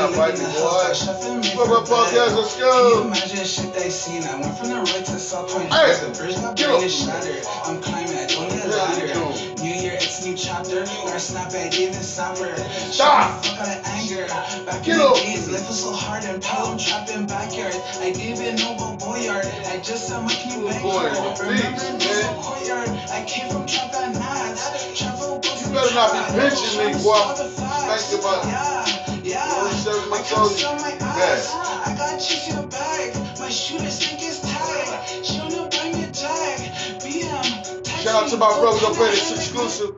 Everything 0.01 0.11
not 0.11 0.11
you 0.11 0.17
fight 0.17 0.35
me, 0.39 0.45
the 0.45 0.61
boy. 0.61 0.69
house, 0.71 1.05
chef 1.05 1.25
and 1.25 1.37
make 1.41 1.53
Fuck 1.53 1.69
my 1.69 1.81
podcast, 1.85 2.13
bed. 2.13 2.37
let's 2.41 2.57
you 2.57 2.65
go. 2.65 3.03
imagine 3.05 3.45
shit 3.45 3.75
they 3.75 3.91
seen? 3.91 4.25
I 4.25 4.41
went 4.41 4.57
from 4.59 4.69
the 4.71 4.77
right 4.81 5.05
to 5.05 5.19
South 5.19 5.49
Point. 5.53 5.73
Hey, 5.73 5.93
the 6.01 6.09
bridge 6.17 6.37
got 6.37 6.57
get 6.57 6.69
barely 6.69 6.85
up. 6.85 6.91
shattered. 6.91 7.45
I'm 7.65 7.81
climbing, 7.81 8.17
I 8.17 8.27
don't 8.27 8.49
need 8.49 8.65
a 8.65 8.69
Yeah, 8.69 8.77
ladder. 8.77 9.61
New 9.61 9.75
year, 9.77 9.95
it's 10.01 10.25
new 10.25 10.35
chapter. 10.37 10.85
Gotta 10.85 11.21
snap 11.21 11.53
at 11.55 11.73
David 11.73 12.03
Snapper. 12.05 12.57
Stop. 12.91 13.45
Fuck 13.45 13.61
out 13.61 13.77
of 13.77 13.87
anger. 13.93 14.27
Back 14.65 14.83
Get 14.85 14.95
in 14.95 14.99
the 14.99 15.05
up. 15.05 15.17
days, 15.17 15.49
life 15.51 15.69
was 15.69 15.81
so 15.83 15.93
hard 15.93 16.25
and 16.25 16.41
pal, 16.43 16.67
I'm 16.67 16.79
trapped 16.79 17.11
in 17.11 17.27
backyard. 17.27 17.75
I 18.01 18.11
didn't 18.13 18.57
know 18.61 18.75
about 18.75 18.99
Boyard. 19.01 19.45
I 19.69 19.79
just 19.85 20.07
said 20.09 20.23
my 20.25 20.33
new 20.49 20.65
Little 20.65 20.69
bank 20.71 20.83
boy, 20.83 21.09
card. 21.13 21.37
please, 21.37 21.61
Remember 21.61 21.99
this 21.99 22.25
courtyard? 22.41 22.89
I 23.13 23.25
came 23.27 23.49
from 23.51 23.67
trap 23.67 23.93
and 23.95 24.15
Nats. 24.15 24.99
Travel 24.99 25.41
You 25.45 25.75
better 25.75 25.95
not 25.95 26.13
be 26.13 26.41
pinching 26.41 26.79
me, 26.79 26.93
boy. 27.03 27.21
Think 27.37 28.21
about 28.21 28.45
it. 28.45 28.49
Yeah, 28.49 29.20
yeah. 29.25 29.43
I 29.43 30.09
months 30.09 30.63
can 30.63 30.77
my 30.81 30.97
Yeah. 30.99 31.41
I 31.87 31.95
got 31.97 32.19
cheese 32.21 32.49
in 32.49 32.57
the 32.57 32.67
bag. 32.69 33.15
My 33.39 33.49
shooters 33.49 33.99
think 33.99 34.21
it's 34.23 34.41
tag. 34.41 35.25
She 35.25 35.39
buy 35.69 35.93
me 35.93 36.05
a 36.05 36.11
jag. 36.13 36.61
BM. 37.01 37.87
Shout 38.03 38.25
out 38.25 38.31
to 38.31 38.37
my 38.37 38.49
brothers 38.61 38.83
up 38.83 38.95
there, 38.97 39.13
it's 39.13 39.31
exclusive. 39.31 39.97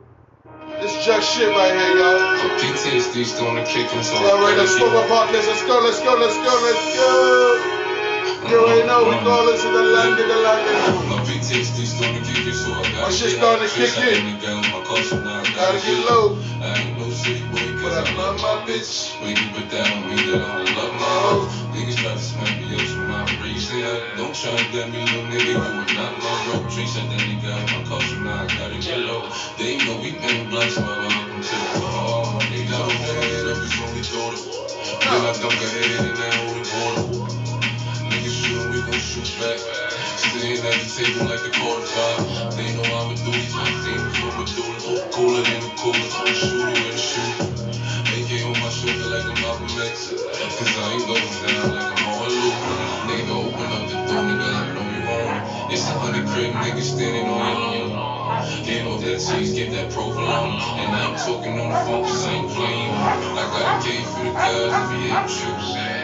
This 0.81 0.95
is 0.95 1.05
just 1.05 1.35
shit 1.35 1.47
right 1.49 1.71
here, 1.71 1.97
y'all. 1.97 2.59
PTSD 2.59 3.25
still 3.25 3.47
on 3.47 3.55
the 3.55 3.63
kicking, 3.63 4.03
so 4.03 4.15
ready 4.43 4.59
to 4.59 4.67
smoke 4.67 4.93
my 4.93 5.05
podcast? 5.07 5.47
Let's 5.47 5.63
go, 5.63 5.79
let's 5.79 6.01
go, 6.01 6.15
let's 6.15 6.35
go, 6.35 6.59
let's 6.63 6.95
go. 6.97 7.72
You 8.49 8.59
already 8.59 8.87
know 8.87 9.05
we 9.07 9.15
gonna 9.23 9.47
listen 9.47 9.71
to 9.71 9.81
London, 9.81 10.27
to 10.27 10.35
London. 10.35 10.75
My 11.07 11.17
PTSD 11.23 11.87
on 12.03 12.13
the 12.13 12.21
kicking, 12.27 12.53
so 12.53 12.73
I 12.73 12.83
gotta 12.83 13.01
My 13.07 13.09
shit 13.09 13.31
starting 13.39 13.67
to 13.67 13.73
kick 13.73 13.95
in. 14.03 14.27
in 14.27 14.39
the 14.39 14.69
my 14.71 14.83
culture 14.83 15.15
now, 15.23 15.39
I 15.39 15.51
Gotta 15.55 15.79
get 15.79 16.05
low. 16.05 16.35
I 16.59 16.75
ain't 16.75 16.99
no 16.99 17.09
city 17.09 17.41
boy, 17.51 17.71
cause 17.79 17.95
I 17.95 18.03
I 18.03 18.15
love 18.15 18.35
my 18.41 18.55
bitch. 18.67 19.15
When 19.21 19.35
you 19.37 19.47
put 19.55 19.69
that 19.71 19.89
on 19.91 20.09
me, 20.09 20.15
that 20.27 20.41
I 20.43 20.63
love 20.75 20.93
my 20.99 21.15
hoe. 21.23 21.47
Niggas 21.71 21.95
try 21.95 22.11
to 22.11 22.19
smack 22.19 22.57
me 22.59 22.75
up 22.75 22.81
from 22.81 23.07
my 23.07 23.23
race. 23.41 23.71
Yeah, 23.71 23.95
don't 24.17 24.35
try 24.35 24.55
to 24.57 24.65
get 24.71 24.89
me, 24.91 24.99
little 25.05 25.23
nigga. 25.31 25.47
You 25.47 25.57
are 25.59 25.95
not 25.95 26.13
my 26.19 26.33
bro. 26.43 26.69
Trace 26.69 26.97
out 26.99 27.09
that 27.09 27.21
nigga 27.23 27.47
out 27.47 27.65
my 27.71 27.81
culture 27.87 28.19
now, 28.19 28.43
I 28.43 28.47
gotta 28.47 28.77
get 28.79 28.99
low. 28.99 29.23
They 29.57 29.77
know 29.85 29.95
we 29.97 30.11
been 30.19 30.49
but 30.51 30.67
welcome 30.75 31.41
to 31.41 31.55
the. 31.55 31.79
Niggas 32.51 32.69
don't 32.75 32.99
get 32.99 33.47
up 33.47 33.57
before 33.63 33.89
we 33.95 34.01
throw 34.03 34.31
it. 34.35 34.41
Then 35.01 35.21
I 35.23 35.31
dunk 35.39 35.55
a 35.55 35.67
head 35.69 36.05
and 36.05 36.17
now 36.19 36.31
hold 36.43 36.55
the 36.57 36.63
border. 36.71 37.03
Niggas 37.03 37.42
shoot, 38.99 39.25
shoot 39.25 39.39
back. 39.41 39.59
Sitting 40.17 40.65
at 40.65 40.73
the 40.77 40.87
table 40.93 41.25
like 41.29 41.41
the 41.43 41.51
quarter 41.51 41.85
five. 41.85 42.55
They 42.57 42.73
know 42.75 42.85
I'm 42.85 43.11
a 43.11 43.15
dude, 43.15 43.51
my 43.53 43.65
team 43.81 43.97
before 43.97 44.31
my 44.37 44.45
dude. 44.45 45.11
Cooler 45.13 45.41
than 45.43 45.59
the 45.61 45.71
coolest, 45.77 46.13
I'm 46.19 46.27
a 46.27 46.33
shooter 46.33 46.69
with 46.69 46.95
a 46.95 46.97
shooter. 46.97 47.45
AK 48.13 48.29
on 48.45 48.55
my 48.61 48.69
shoulder 48.69 49.07
like 49.09 49.25
I'm 49.25 49.37
Malcolm 49.41 49.69
X. 49.81 50.13
Cause 50.13 50.77
I 50.77 50.93
ain't 50.93 51.07
going 51.07 51.33
down 51.41 51.73
like 51.73 51.89
I'm 51.89 52.07
all 52.07 52.25
over. 52.25 52.73
Nigga, 53.09 53.33
open 53.33 53.69
up 53.73 53.83
the 53.89 53.97
door, 54.07 54.21
nigga, 54.21 54.47
I 54.53 54.73
know 54.73 54.85
you 54.85 55.01
want. 55.09 55.73
It's 55.73 55.87
a 55.89 55.93
hundred 55.97 56.27
crib 56.27 56.51
niggas 56.53 56.93
standing 56.93 57.25
on 57.25 57.73
your 57.73 57.87
lawn. 57.87 58.65
Get 58.65 58.85
off 58.85 59.01
that 59.01 59.19
cheese, 59.19 59.53
get 59.53 59.71
that 59.71 59.91
provolone. 59.91 60.59
And 60.77 60.95
I'm 60.95 61.15
talking 61.17 61.57
on 61.59 61.69
the 61.69 61.79
phone, 61.85 62.03
cause 62.03 62.25
I 62.25 62.31
ain't 62.33 62.49
playing. 62.51 62.91
I 62.93 63.43
got 63.49 63.81
a 63.81 63.87
game 63.87 64.05
for 64.05 64.23
the 64.23 64.31
guys 64.31 64.91
if 64.93 65.41
you. 65.41 65.49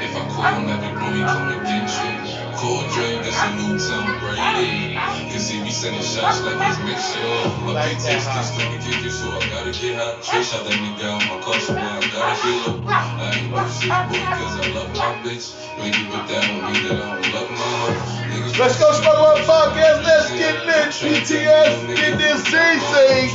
If 0.06 0.16
I 0.16 0.24
call 0.34 0.54
him 0.58 0.70
every 0.70 0.92
bro, 0.98 1.12
he 1.14 1.22
come 1.22 1.50
and 1.50 1.62
get 1.68 1.88
you. 1.90 2.19
Call 2.60 2.84
Dre, 2.90 3.16
that's 3.24 3.42
a 3.42 3.56
new 3.56 3.80
Tom 3.80 4.20
Brady. 4.20 4.89
Cause 5.28 5.52
be 5.52 5.70
sending 5.70 6.02
shots 6.02 6.42
like 6.42 6.56
he's 6.56 6.80
mixing. 6.88 7.24
My 7.68 7.92
big 7.92 8.00
that 8.00 8.16
taste 8.16 8.28
hot. 8.28 8.40
is 8.40 8.50
still 8.56 8.72
to 8.72 8.80
kick 8.80 9.04
it, 9.04 9.12
so 9.12 9.28
I 9.28 9.44
gotta 9.52 9.76
get 9.76 10.00
hot. 10.00 10.24
Trace 10.24 10.56
out 10.56 10.64
that 10.64 10.78
nigga 10.80 11.04
out 11.12 11.20
my 11.28 11.38
culture, 11.44 11.76
I 11.76 12.00
gotta 12.08 12.40
get 12.40 12.56
low. 12.64 12.80
I 12.88 13.36
ain't 13.36 13.52
no 13.52 13.60
boy, 13.60 14.24
cause 14.40 14.56
I 14.56 14.66
love 14.72 14.90
my 14.96 15.12
bitch. 15.28 15.52
Put 15.80 16.28
that 16.28 16.44
on 16.48 16.72
me, 16.72 16.80
that 16.88 17.00
I 17.00 17.20
don't 17.20 17.34
love 17.36 17.50
my 17.52 17.72
hoe. 17.84 18.20
Let's 18.60 18.76
go 18.80 18.92
smoke 18.92 19.20
my 19.20 19.40
podcast. 19.48 20.04
Let's 20.04 20.32
get 20.36 20.56
lit. 20.68 20.92
BTS, 21.00 21.96
get 21.96 22.18
this 22.20 22.44
CC 22.44 23.32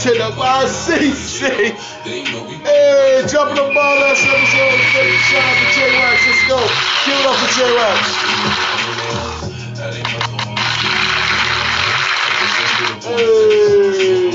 to 0.00 0.10
the 0.12 0.30
YCC. 0.32 1.40
They 2.04 2.24
know 2.32 2.44
we 2.44 2.56
Hey, 2.64 3.24
jumping 3.28 3.56
the 3.56 3.68
ball 3.74 4.00
last 4.00 4.24
episode. 4.24 4.80
Shout 5.28 5.44
out 5.44 5.56
to 5.56 5.66
J 5.76 5.92
Wax. 6.00 6.24
Let's 6.24 6.42
go. 6.48 6.58
Give 7.04 7.18
it 7.18 7.26
up 7.26 7.36
for 7.36 7.50
J 7.52 7.68
Wax. 7.76 8.87
Hey. 13.08 14.30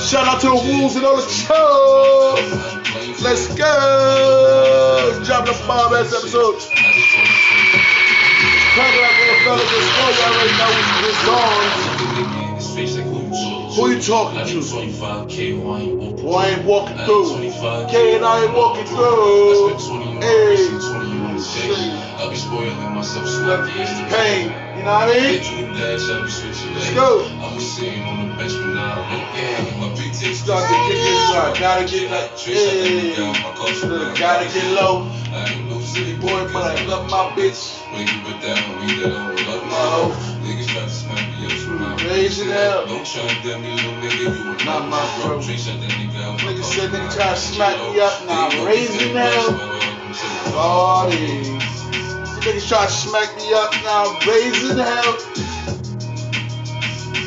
Shout 0.00 0.26
out 0.26 0.40
to 0.40 0.48
the 0.48 0.54
Wolves 0.54 0.96
and 0.96 1.04
all 1.04 1.16
the 1.16 1.28
show. 1.28 2.34
Let's 3.22 3.46
go. 3.54 5.20
Dropping 5.24 5.52
the 5.52 5.58
bomb 5.66 5.92
last 5.92 6.14
episode. 6.14 6.58
Talking 8.72 9.00
like 9.02 9.16
little 9.20 9.40
fellas 9.44 9.68
you 9.68 9.78
already 10.24 10.54
know 10.56 10.72
it's 11.08 11.28
on. 11.28 11.92
Who 13.76 13.82
you 13.90 14.00
talking 14.00 14.44
to? 14.46 14.60
Boy, 16.22 16.36
I 16.36 16.48
ain't 16.50 16.64
walking 16.64 16.96
through. 17.04 17.26
K 17.90 18.16
and 18.16 18.24
I 18.24 18.44
ain't 18.44 18.54
walking 18.54 18.86
through. 18.86 19.76
Hey. 20.20 20.56
I'll 22.18 22.30
be 22.30 22.36
spoiling 22.36 22.94
myself 22.94 23.26
pain. 24.10 24.71
You 24.82 24.88
know 24.88 24.94
what 24.98 25.10
I 25.10 25.14
mean? 25.14 25.38
Let's 26.74 26.90
go. 26.90 27.22
I 27.38 27.54
was 27.54 27.70
sitting 27.70 28.02
on 28.02 28.18
the 28.18 28.34
bench, 28.34 28.50
but 28.50 28.74
now 28.74 28.98
I'm 28.98 29.22
yeah. 29.38 29.78
My 29.78 29.94
big 29.94 30.10
taste 30.10 30.42
Start 30.42 30.66
to 30.66 30.74
get 30.90 30.98
this 30.98 31.22
right. 31.38 31.54
Gotta 31.56 31.86
get 31.86 32.10
like, 32.10 32.36
hey. 32.36 33.14
Gotta 34.18 34.50
get 34.50 34.66
low. 34.74 35.06
I 35.30 35.54
ain't 35.54 35.68
no 35.70 35.78
city 35.78 36.14
Boy, 36.18 36.50
but 36.52 36.66
I 36.66 36.82
love 36.82 37.08
my 37.08 37.30
bitch. 37.38 37.78
When 37.94 38.08
you 38.10 38.18
put 38.26 38.42
that 38.42 38.58
on 38.58 38.82
me, 38.82 38.90
that 39.06 39.12
I 39.14 39.30
don't 39.30 39.46
love 39.46 39.62
my 39.70 39.86
hoe. 39.86 40.10
Niggas 40.42 40.66
try 40.66 40.82
to 40.82 40.90
smack 40.90 41.30
me 41.30 41.46
up 41.46 41.52
from 41.62 41.78
my 41.78 41.94
Raise 42.02 42.40
it 42.40 42.50
up. 42.50 42.88
Don't 42.88 43.06
try 43.06 43.22
to 43.22 43.42
get 43.46 43.60
me, 43.60 43.70
little 43.70 43.92
nigga. 44.02 44.34
You 44.34 44.50
are 44.50 44.64
Not 44.66 44.88
my 44.88 44.98
bro. 45.22 45.38
Nigga 45.38 46.26
out 46.26 46.42
my 46.42 46.50
Nigga 46.50 46.60
culture. 46.60 46.62
said 46.64 46.90
nigga 46.90 47.14
try 47.14 47.30
to 47.30 47.36
smack 47.36 47.78
me 47.78 48.00
up. 48.00 48.26
Now 48.26 48.48
I'm 48.48 48.66
raising 48.66 49.14
hell. 49.14 49.46
Oh, 50.58 51.06
Lordy. 51.06 51.71
Niggas 52.42 52.68
try 52.68 52.84
to 52.84 52.90
smack 52.90 53.36
me 53.36 53.52
up. 53.54 53.72
Now 53.84 54.18
raising 54.26 54.76
hell. 54.76 55.16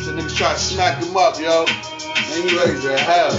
So 0.03 0.11
niggas 0.11 0.35
try 0.35 0.51
to 0.51 0.59
smack 0.59 1.01
him 1.01 1.15
up, 1.15 1.39
yo. 1.39 1.63
And 1.63 2.49
he 2.49 2.57
raising 2.57 2.97
hell. 2.97 3.31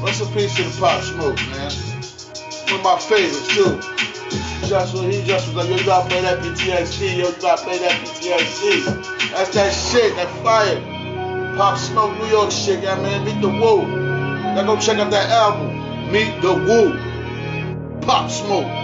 What's 0.00 0.20
a 0.20 0.26
piece 0.26 0.56
of 0.60 0.72
the 0.72 0.80
pop 0.80 1.02
smoke, 1.02 1.36
man? 1.50 1.72
One 2.70 2.78
of 2.78 2.84
my 2.84 2.98
favorites 3.00 3.48
too. 3.48 3.80
Just 4.68 4.94
he 4.94 5.24
just 5.24 5.48
was 5.48 5.56
like, 5.56 5.68
yo, 5.68 5.76
you 5.78 5.84
gotta 5.84 6.08
play 6.08 6.20
that 6.20 6.38
PTSD, 6.38 7.18
yo, 7.18 7.28
you 7.28 7.42
gotta 7.42 7.62
play 7.64 7.78
that 7.78 8.00
PTSD. 8.06 9.32
That's 9.32 9.52
that 9.52 9.72
shit, 9.72 10.14
that 10.14 10.28
fire. 10.44 11.56
Pop 11.56 11.76
Smoke, 11.76 12.16
New 12.18 12.26
York 12.26 12.52
shit, 12.52 12.84
yeah, 12.84 12.94
man. 12.94 13.24
Meet 13.24 13.40
the 13.40 13.48
Woo. 13.48 13.82
Y'all 14.54 14.64
go 14.64 14.78
check 14.78 14.98
out 14.98 15.10
that 15.10 15.28
album. 15.28 16.12
Meet 16.12 16.40
the 16.40 16.54
Woo. 16.54 18.00
Pop 18.02 18.30
Smoke. 18.30 18.83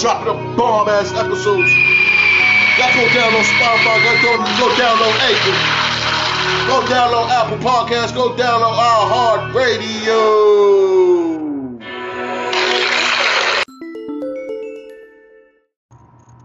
Dropping 0.00 0.24
the 0.24 0.32
bomb 0.56 0.88
ass 0.88 1.12
episodes. 1.12 1.70
Y'all 2.78 2.88
go 2.96 3.04
download 3.12 3.36
on 3.36 3.44
Spotify, 3.44 4.00
go, 4.02 4.12
go, 4.22 4.32
go 4.58 4.66
download 4.80 5.14
Anchor. 5.20 5.56
Go 6.66 6.80
download 6.88 7.28
Apple 7.28 7.58
Podcasts, 7.58 8.14
go 8.14 8.34
download 8.34 8.72
iHeartRadio. 9.52 10.62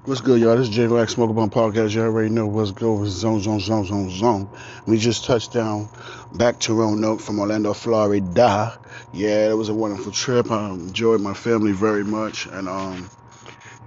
What's 0.03 0.19
good, 0.21 0.41
y'all? 0.41 0.57
This 0.57 0.67
is 0.67 0.75
J 0.75 0.87
Black 0.87 1.09
Smoke 1.09 1.33
Bomb 1.33 1.49
Podcast. 1.49 1.95
You 1.95 2.01
all 2.01 2.07
already 2.07 2.29
know 2.29 2.47
what's 2.47 2.71
going 2.71 3.09
Zone, 3.09 3.41
Zone, 3.41 3.61
Zone, 3.61 3.85
Zone, 3.85 4.09
Zone. 4.09 4.49
We 4.85 4.97
just 4.97 5.23
touched 5.25 5.53
down 5.53 5.87
back 6.35 6.59
to 6.61 6.73
Roanoke 6.73 7.21
from 7.21 7.39
Orlando, 7.39 7.73
Florida. 7.73 8.77
Yeah, 9.13 9.49
it 9.49 9.57
was 9.57 9.69
a 9.69 9.73
wonderful 9.73 10.11
trip. 10.11 10.51
I 10.51 10.69
enjoyed 10.69 11.21
my 11.21 11.33
family 11.33 11.71
very 11.71 12.03
much, 12.03 12.45
and 12.45 12.67
um, 12.67 13.09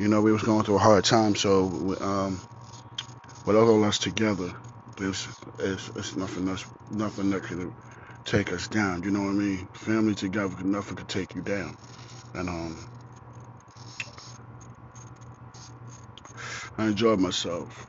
you 0.00 0.08
know, 0.08 0.22
we 0.22 0.32
was 0.32 0.42
going 0.42 0.64
through 0.64 0.76
a 0.76 0.78
hard 0.78 1.04
time, 1.04 1.36
so 1.36 1.66
um, 2.00 2.40
with 3.44 3.54
all 3.54 3.76
of 3.76 3.82
us 3.86 3.98
together, 3.98 4.50
it's, 4.98 5.28
it's, 5.58 5.90
it's 5.94 6.16
nothing 6.16 6.48
else, 6.48 6.64
nothing 6.90 7.28
that 7.30 7.42
could 7.42 7.70
take 8.24 8.50
us 8.50 8.66
down. 8.66 9.02
You 9.02 9.10
know 9.10 9.20
what 9.20 9.28
I 9.28 9.32
mean? 9.32 9.68
Family 9.74 10.14
together, 10.14 10.56
nothing 10.64 10.96
could 10.96 11.08
take 11.08 11.34
you 11.34 11.42
down. 11.42 11.76
And 12.32 12.48
um, 12.48 12.88
I 16.78 16.86
enjoyed 16.86 17.20
myself. 17.20 17.86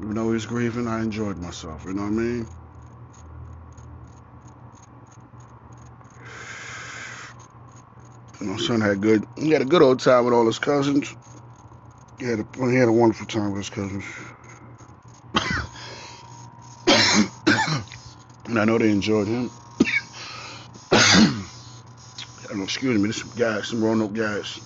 Even 0.00 0.14
though 0.14 0.28
he 0.28 0.32
was 0.34 0.46
grieving, 0.46 0.88
I 0.88 1.02
enjoyed 1.02 1.36
myself. 1.36 1.84
You 1.84 1.92
know 1.92 2.04
what 2.04 2.08
I 2.08 2.10
mean? 2.12 2.55
My 8.40 8.56
son 8.58 8.80
had 8.80 9.00
good. 9.00 9.26
He 9.36 9.50
had 9.50 9.62
a 9.62 9.64
good 9.64 9.82
old 9.82 10.00
time 10.00 10.24
with 10.24 10.34
all 10.34 10.46
his 10.46 10.58
cousins. 10.58 11.14
He 12.18 12.26
had 12.26 12.40
a, 12.40 12.70
he 12.70 12.76
had 12.76 12.88
a 12.88 12.92
wonderful 12.92 13.26
time 13.26 13.52
with 13.52 13.60
his 13.60 13.70
cousins. 13.70 14.04
and 18.46 18.58
I 18.58 18.64
know 18.64 18.78
they 18.78 18.90
enjoyed 18.90 19.26
him. 19.26 19.50
excuse 22.62 23.00
me, 23.00 23.06
this 23.06 23.18
some 23.18 23.30
gas, 23.30 23.68
some 23.68 23.82
Roanoke 23.82 24.12
gas. 24.12 24.60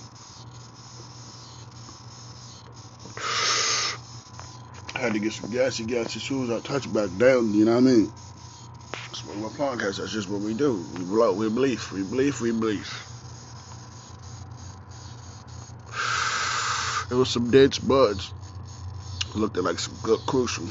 I 4.95 4.99
had 4.99 5.13
to 5.13 5.19
get 5.19 5.33
some 5.33 5.49
gassy 5.49 5.85
gas 5.85 6.15
as 6.15 6.23
soon 6.23 6.43
as 6.43 6.49
I 6.49 6.59
touch 6.59 6.91
back 6.93 7.09
down, 7.17 7.53
you 7.53 7.65
know 7.65 7.73
what 7.73 7.77
I 7.77 7.81
mean? 7.81 8.11
That's 8.91 9.25
what 9.25 9.37
my 9.37 9.49
podcast, 9.49 9.97
that's 9.97 10.11
just 10.11 10.29
what 10.29 10.41
we 10.41 10.53
do. 10.53 10.85
We 10.97 11.05
blow, 11.05 11.33
we 11.33 11.49
believe, 11.49 11.91
we 11.91 12.03
believe, 12.03 12.41
we 12.41 12.51
believe. 12.51 13.10
It 17.11 17.15
was 17.15 17.29
some 17.29 17.51
dense 17.51 17.77
buds. 17.77 18.33
Looked 19.35 19.57
like 19.57 19.79
some 19.79 19.97
good 20.01 20.25
crucial. 20.25 20.65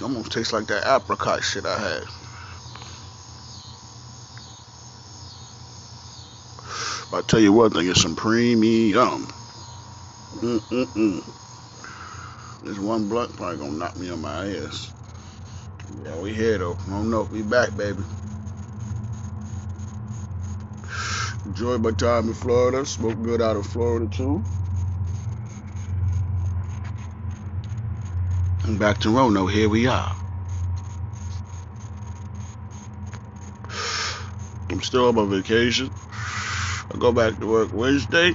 Almost 0.00 0.30
tastes 0.30 0.52
like 0.52 0.68
that 0.68 0.86
apricot 0.86 1.42
shit 1.42 1.66
I 1.66 1.76
had. 1.76 2.04
But 7.10 7.18
I 7.18 7.22
tell 7.22 7.40
you 7.40 7.52
one 7.52 7.72
thing, 7.72 7.88
it's 7.88 8.00
some 8.00 8.14
premium. 8.14 9.26
Mm-mm-mm. 10.36 11.34
This 12.62 12.78
one 12.78 13.08
blunt 13.08 13.36
probably 13.36 13.56
gonna 13.56 13.72
knock 13.72 13.96
me 13.96 14.08
on 14.10 14.20
my 14.20 14.54
ass. 14.54 14.92
Yeah, 16.04 16.16
we 16.20 16.32
here 16.32 16.58
though. 16.58 16.78
I 16.86 16.90
don't 16.90 17.10
know. 17.10 17.24
We 17.32 17.42
back, 17.42 17.76
baby. 17.76 18.04
Enjoyed 21.60 21.82
my 21.82 21.90
time 21.90 22.28
in 22.28 22.32
Florida. 22.32 22.86
Smoked 22.86 23.22
good 23.22 23.42
out 23.42 23.54
of 23.54 23.66
Florida 23.66 24.06
too. 24.06 24.42
And 28.64 28.78
back 28.78 28.96
to 29.00 29.10
Roanoke. 29.10 29.50
Here 29.50 29.68
we 29.68 29.86
are. 29.86 30.10
I'm 34.70 34.80
still 34.80 35.08
on 35.08 35.16
my 35.16 35.26
vacation. 35.26 35.90
I 36.94 36.96
go 36.98 37.12
back 37.12 37.38
to 37.38 37.46
work 37.46 37.74
Wednesday. 37.74 38.32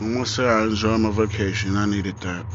I 0.00 0.24
to 0.24 0.24
say 0.24 0.46
I 0.46 0.62
enjoyed 0.62 1.00
my 1.00 1.10
vacation. 1.10 1.76
I 1.76 1.84
needed 1.84 2.18
that. 2.20 2.46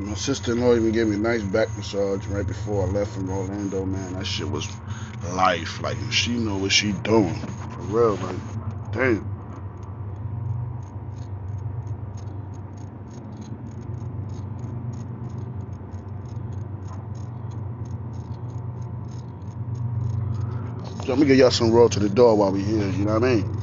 My 0.00 0.14
sister-in-law 0.14 0.76
even 0.76 0.92
gave 0.92 1.08
me 1.08 1.16
a 1.16 1.18
nice 1.18 1.42
back 1.42 1.76
massage 1.76 2.26
right 2.28 2.46
before 2.46 2.86
I 2.86 2.90
left 2.90 3.12
from 3.12 3.28
Orlando. 3.28 3.84
Man, 3.84 4.14
that 4.14 4.26
shit 4.26 4.50
was 4.50 4.66
life. 5.34 5.82
Like 5.82 5.98
she 6.10 6.38
know 6.38 6.56
what 6.56 6.72
she 6.72 6.92
doing 6.92 7.34
for 7.36 7.82
real. 7.82 8.14
Like, 8.16 8.36
damn. 8.92 9.28
So 21.04 21.12
let 21.12 21.18
me 21.18 21.26
get 21.26 21.36
y'all 21.36 21.50
some 21.50 21.72
roll 21.72 21.90
to 21.90 22.00
the 22.00 22.08
door 22.08 22.36
while 22.36 22.52
we 22.52 22.62
here. 22.64 22.88
You 22.88 23.04
know 23.04 23.20
what 23.20 23.24
I 23.24 23.34
mean? 23.34 23.62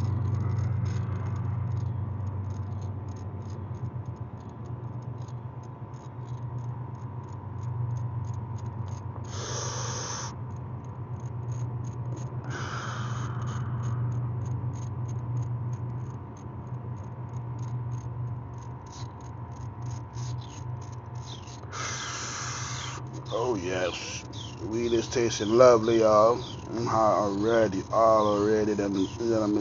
Oh 23.32 23.47
yes, 23.64 24.24
weed 24.68 24.94
is 24.94 25.08
tasting 25.08 25.58
lovely, 25.58 26.00
y'all. 26.00 26.40
I'm 26.70 26.86
high 26.86 26.98
already, 26.98 27.84
all 27.92 28.28
already 28.28 28.74
that 28.74 28.86
I'm, 28.86 29.08
that 29.30 29.42
I'm. 29.42 29.58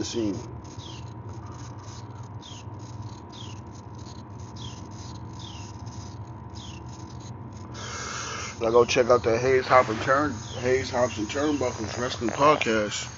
I 8.59 8.71
go 8.71 8.85
check 8.85 9.09
out 9.09 9.23
the 9.23 9.37
Hayes 9.37 9.65
Hop 9.67 9.87
and 9.87 10.01
Turn 10.01 10.33
Hayes 10.59 10.89
Hops 10.89 11.17
and 11.19 11.27
Turnbuckles 11.27 11.97
Wrestling 11.99 12.31
Podcast. 12.31 13.13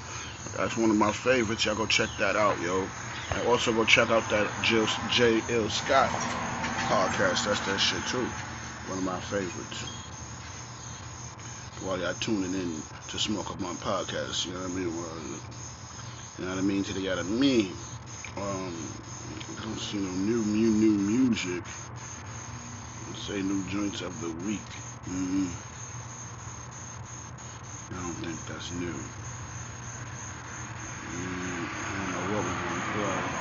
That's 0.58 0.78
one 0.78 0.90
of 0.90 0.98
my 0.98 1.12
favorites. 1.12 1.66
Y'all 1.66 1.76
go 1.76 1.86
check 1.86 2.10
that 2.20 2.36
out, 2.36 2.60
yo. 2.62 2.88
And 3.34 3.48
also 3.48 3.74
go 3.74 3.86
check 3.86 4.10
out 4.10 4.30
that 4.30 4.52
Jill, 4.64 4.88
J. 5.10 5.42
L. 5.50 5.70
Scott 5.70 6.10
podcast. 6.10 7.46
That's 7.46 7.62
that 7.62 7.80
shit 7.80 8.06
too. 8.08 8.26
One 8.88 8.98
of 8.98 9.04
my 9.04 9.20
favorites 9.20 10.09
while 11.84 11.98
y'all 12.00 12.14
tuning 12.16 12.54
in 12.54 12.82
to 13.08 13.18
Smoke 13.18 13.52
Up 13.52 13.60
My 13.62 13.74
Podcast, 13.76 14.46
you 14.46 14.54
know 14.54 14.60
what 14.60 14.72
I 14.72 14.74
mean? 14.74 14.88
You 16.38 16.46
know 16.46 16.50
what 16.50 16.58
I 16.58 16.62
mean? 16.62 16.84
To 16.84 16.94
the 16.94 17.10
out 17.10 17.20
of 17.20 17.30
me. 17.30 17.72
Um, 18.38 18.74
you 19.94 20.00
know, 20.02 20.12
new, 20.12 20.44
new, 20.44 20.72
new 20.72 20.92
music. 20.92 21.64
Say 23.16 23.42
new 23.42 23.64
joints 23.70 24.02
of 24.02 24.20
the 24.20 24.30
week. 24.46 24.60
mm 25.08 25.48
I 27.92 28.02
don't 28.02 28.14
think 28.24 28.46
that's 28.46 28.72
new. 28.74 28.94
Mm, 31.16 31.68
know 32.14 32.34
what 32.34 32.44
we're 32.44 32.60
gonna 32.68 32.88
play. 32.94 33.40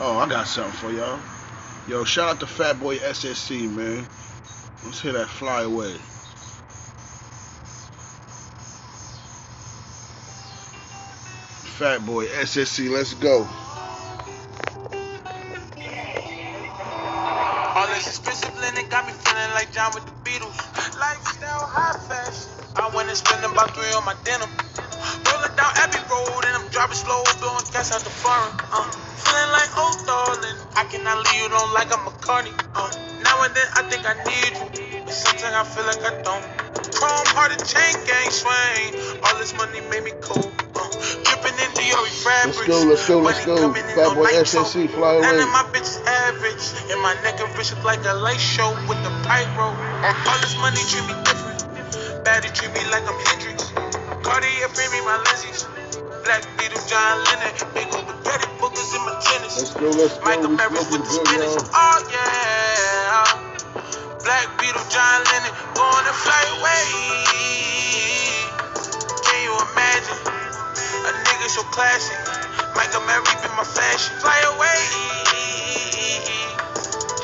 Oh, 0.00 0.18
I 0.18 0.28
got 0.28 0.46
something 0.46 0.72
for 0.72 0.92
y'all. 0.92 1.20
Yo, 1.88 2.04
shout 2.04 2.30
out 2.30 2.40
to 2.40 2.46
Fat 2.46 2.80
Boy 2.80 2.98
SSE, 2.98 3.70
man. 3.74 4.06
Let's 4.84 5.00
hear 5.00 5.12
that 5.12 5.28
fly 5.28 5.62
away. 5.62 5.94
Fat 11.80 12.04
Boy, 12.04 12.28
SSE, 12.44 12.92
let's 12.92 13.16
go. 13.16 13.48
All 17.72 17.86
this 17.88 18.04
expensive 18.04 18.52
linen 18.60 18.84
got 18.92 19.08
me 19.08 19.16
feeling 19.16 19.48
like 19.56 19.72
John 19.72 19.88
with 19.96 20.04
the 20.04 20.12
Beatles. 20.20 20.60
Lifestyle, 21.00 21.64
high 21.64 21.96
fashion. 22.04 22.52
I 22.76 22.84
went 22.92 23.08
and 23.08 23.16
spent 23.16 23.40
about 23.48 23.72
three 23.72 23.88
on 23.96 24.04
my 24.04 24.12
denim. 24.28 24.52
Rolling 25.24 25.56
down 25.56 25.72
Abbey 25.80 26.04
Road 26.12 26.44
and 26.44 26.60
I'm 26.60 26.68
driving 26.68 27.00
slow, 27.00 27.24
blowing 27.40 27.64
gas 27.72 27.96
out 27.96 28.04
the 28.04 28.12
foreign. 28.12 28.52
Uh, 28.60 28.84
feeling 29.16 29.48
like 29.56 29.72
oh 29.80 29.96
darling, 30.04 30.60
I 30.76 30.84
cannot 30.84 31.24
leave 31.32 31.40
you 31.40 31.48
alone 31.48 31.72
like 31.72 31.88
I'm. 31.88 32.04
Uh, 32.04 32.92
now 33.24 33.40
and 33.40 33.56
then 33.56 33.68
I 33.72 33.88
think 33.88 34.04
I 34.04 34.20
need 34.28 34.52
you, 34.52 35.00
but 35.00 35.16
sometimes 35.16 35.56
I 35.56 35.64
feel 35.64 35.88
like 35.88 36.04
I 36.04 36.12
don't. 36.28 36.44
Chrome 36.92 37.28
hearted 37.32 37.64
chain 37.64 37.96
gang 38.04 38.28
swing. 38.28 39.00
All 39.24 39.40
this 39.40 39.56
money 39.56 39.80
made 39.88 40.04
me 40.04 40.12
cool. 40.20 40.59
Dripping 41.90 42.18
fabrics. 42.22 42.58
Let's 42.58 42.68
go, 42.68 42.86
let's 42.86 43.06
go, 43.08 43.18
let's 43.18 43.46
go. 43.46 43.72
Fat 43.74 44.14
Boy. 44.14 44.26
SSE, 44.30 44.90
fly 44.90 45.20
None 45.20 45.34
away. 45.34 45.42
of 45.42 45.50
my 45.50 45.64
bitches 45.74 46.00
average. 46.06 46.64
And 46.92 47.00
my 47.02 47.14
neck 47.22 47.40
and 47.40 47.50
look 47.56 47.84
like 47.84 48.04
a 48.06 48.14
light 48.14 48.40
show 48.40 48.70
with 48.88 49.02
the 49.02 49.10
pyro. 49.26 49.74
All 49.74 50.38
this 50.40 50.56
money 50.58 50.80
treat 50.88 51.06
me 51.08 51.14
different. 51.24 51.60
Baddie 52.24 52.52
treat 52.54 52.72
me 52.72 52.82
like 52.90 53.04
I'm 53.08 53.18
Hendrix. 53.26 53.72
Cartier 54.22 54.68
bring 54.74 54.90
me 54.92 55.00
my 55.02 55.16
lenses. 55.26 55.66
Black 56.24 56.44
Beetle, 56.58 56.80
John 56.86 57.24
Lennon. 57.24 57.54
Big 57.74 57.88
old 57.94 58.06
spaghetti 58.06 58.48
boogers 58.60 58.90
in 58.94 59.02
my 59.06 59.14
tennis. 59.24 59.58
Let's 59.58 59.74
go, 59.74 59.90
let's 59.90 60.18
go. 60.18 60.24
Michael 60.24 60.56
Barris 60.56 60.90
with 60.92 61.02
the 61.02 61.14
y'all. 61.34 61.70
Oh 61.74 61.98
yeah. 62.12 63.50
Black 64.24 64.48
Beetle, 64.60 64.84
John 64.90 65.18
Lennon. 65.32 65.52
Going 65.74 66.04
to 66.06 66.14
fly 66.14 66.42
away. 66.60 67.59
A 71.40 71.42
nigga 71.42 71.48
so 71.48 71.62
classy. 71.72 72.12
Michael 72.76 73.00
Mary 73.08 73.24
be 73.24 73.48
my 73.56 73.64
fashion. 73.64 74.12
Fly 74.20 74.36
away. 74.52 74.76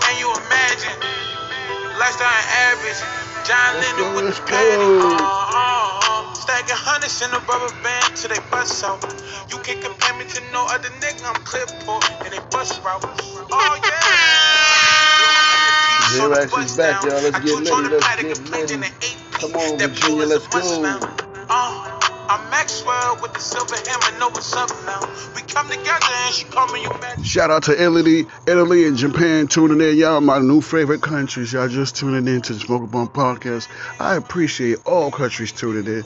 Can 0.01 0.17
you 0.19 0.33
imagine? 0.33 0.97
Lifestyle 2.01 2.45
average. 2.73 2.97
John 3.45 3.77
Lennon 3.77 4.17
with 4.17 4.25
let's 4.25 4.41
the 4.41 4.47
paddock. 4.47 4.89
go. 5.05 5.13
Uh, 5.13 5.21
uh, 5.21 6.01
uh. 6.01 6.33
Stacking 6.33 6.81
hundreds 6.81 7.21
in 7.21 7.29
a 7.29 7.41
rubber 7.45 7.69
band 7.85 8.17
till 8.17 8.31
they 8.33 8.41
bust 8.51 8.83
out. 8.85 9.05
You 9.53 9.59
can't 9.61 9.85
compare 9.85 10.17
me 10.17 10.25
to 10.25 10.41
no 10.53 10.65
other 10.65 10.89
nigga. 10.97 11.29
I'm 11.29 11.37
clip 11.45 11.69
for 11.85 12.01
and 12.25 12.33
they 12.33 12.41
bust 12.51 12.81
route. 12.83 13.05
Oh 13.05 13.77
yeah. 13.85 14.01
Is 16.65 16.77
back, 16.77 17.05
y'all. 17.05 17.21
Let's 17.21 17.39
get 17.45 17.53
litty. 17.53 17.93
Let's 18.49 18.73
get. 18.73 19.17
Come 19.33 19.53
on, 19.57 19.79
Virginia. 19.79 20.25
Let's 20.25 20.49
go. 20.49 21.01
Uh, 21.49 21.76
Maxwell 22.67 23.23
with 23.23 23.33
the 23.33 23.39
silver 23.39 23.77
hammer. 23.89 24.19
Know 24.19 24.29
what's 24.31 24.53
up 24.53 24.69
now. 24.85 24.99
We 25.37 25.43
come 25.43 25.69
together 25.69 26.05
and 26.11 26.35
she 26.35 26.45
call 26.47 26.67
me 26.73 26.83
your 26.83 26.99
man. 26.99 27.23
Shout 27.23 27.49
out 27.49 27.63
to 27.65 27.81
Italy, 27.81 28.27
Italy 28.49 28.89
and 28.89 28.97
Japan 28.97 29.47
tuning 29.47 29.81
in. 29.81 29.97
Y'all 29.97 30.21
my 30.21 30.41
new 30.41 30.61
favorite 30.61 31.01
countries. 31.01 31.53
Y'all 31.53 31.69
just 31.69 31.95
tuning 31.95 32.27
in 32.27 32.43
to 32.43 32.55
the 32.55 32.59
Smoke 32.59 32.91
Bomb 32.91 33.07
Podcast. 33.07 33.69
I 34.01 34.17
appreciate 34.17 34.79
all 34.85 35.13
countries 35.13 35.53
tuning 35.53 35.87
in. 35.87 36.03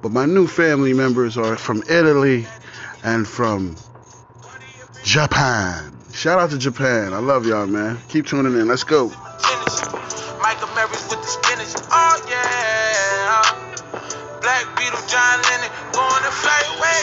But 0.00 0.12
my 0.12 0.24
new 0.24 0.46
family 0.46 0.94
members 0.94 1.36
are 1.36 1.58
from 1.58 1.82
Italy 1.90 2.46
and 3.04 3.28
from 3.28 3.76
Japan. 5.04 5.94
Shout 6.14 6.38
out 6.38 6.48
to 6.52 6.58
Japan. 6.58 7.12
I 7.12 7.18
love 7.18 7.44
y'all, 7.44 7.66
man. 7.66 7.98
Keep 8.08 8.28
tuning 8.28 8.58
in. 8.58 8.66
Let's 8.66 8.84
go. 8.84 9.08
Michael 10.40 10.74
Mary's 10.74 11.06
with 11.10 11.20
the 11.20 11.26
spinach. 11.26 11.86
Oh 11.92 12.24
yeah. 12.30 13.68
Black 14.40 14.64
Beetle, 14.78 15.04
John 15.08 15.42
Lennon, 15.42 15.68
to 15.98 16.30
fly 16.30 16.62
away. 16.78 17.02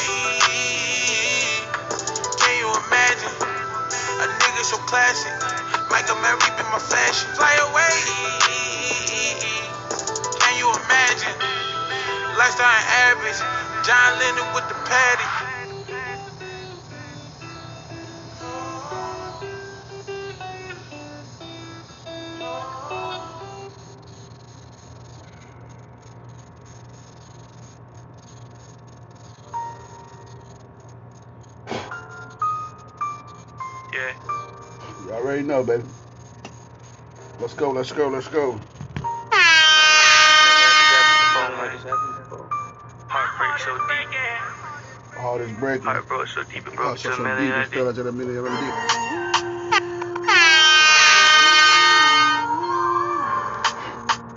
Can 2.39 2.53
you 2.59 2.69
imagine? 2.71 3.35
A 4.23 4.25
nigga 4.39 4.63
so 4.63 4.77
classic. 4.87 5.33
Michael 5.91 6.15
Mary 6.23 6.39
been 6.55 6.69
my 6.71 6.79
fashion. 6.79 7.27
Fly 7.35 7.55
away. 7.69 7.95
Can 10.39 10.53
you 10.59 10.69
imagine? 10.71 11.35
Lifestyle 12.37 12.85
average. 13.11 13.39
John 13.85 14.19
Lennon 14.19 14.47
with 14.55 14.67
the 14.69 14.75
patty. 14.87 15.44
Know, 35.45 35.63
baby. 35.63 35.83
Let's 37.39 37.53
go, 37.53 37.71
let's 37.71 37.91
go, 37.91 38.07
let's 38.07 38.27
go. 38.27 38.59
Heartbreak 43.07 43.59
so 43.59 43.77
deep. 43.87 44.05
Heart 45.17 45.41
is 45.41 45.51
breaking. 45.57 45.85
Heart 45.85 46.07
broke 46.07 46.27
so 46.27 46.43
deep 46.43 46.67
and 46.67 46.75
broke 46.75 46.97
so, 46.97 47.09
to 47.09 47.15
a 47.15 47.17
deep, 47.17 47.25
million. 47.25 47.61
it 47.61 47.67
feel 47.67 47.85
like 47.85 47.97
a 47.97 48.11
million, 48.11 48.43
really 48.43 48.57
deep. 48.57 48.75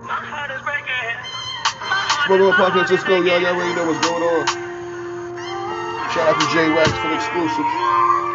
My 0.04 0.20
heart 0.22 0.50
is 0.50 0.62
breaking. 0.62 1.16
Smoke 2.26 2.40
on 2.40 2.52
Podcast, 2.54 2.90
let's 2.90 3.04
go, 3.04 3.20
y'all. 3.22 3.40
Y'all 3.40 3.54
already 3.54 3.74
know 3.74 3.86
what's 3.86 4.06
going 4.06 4.22
on. 4.22 4.46
Shout 6.12 6.28
out 6.28 6.40
to 6.40 6.46
J 6.54 6.68
Wax 6.70 6.90
for 6.92 7.08
the 7.08 7.14
exclusives. 7.14 8.27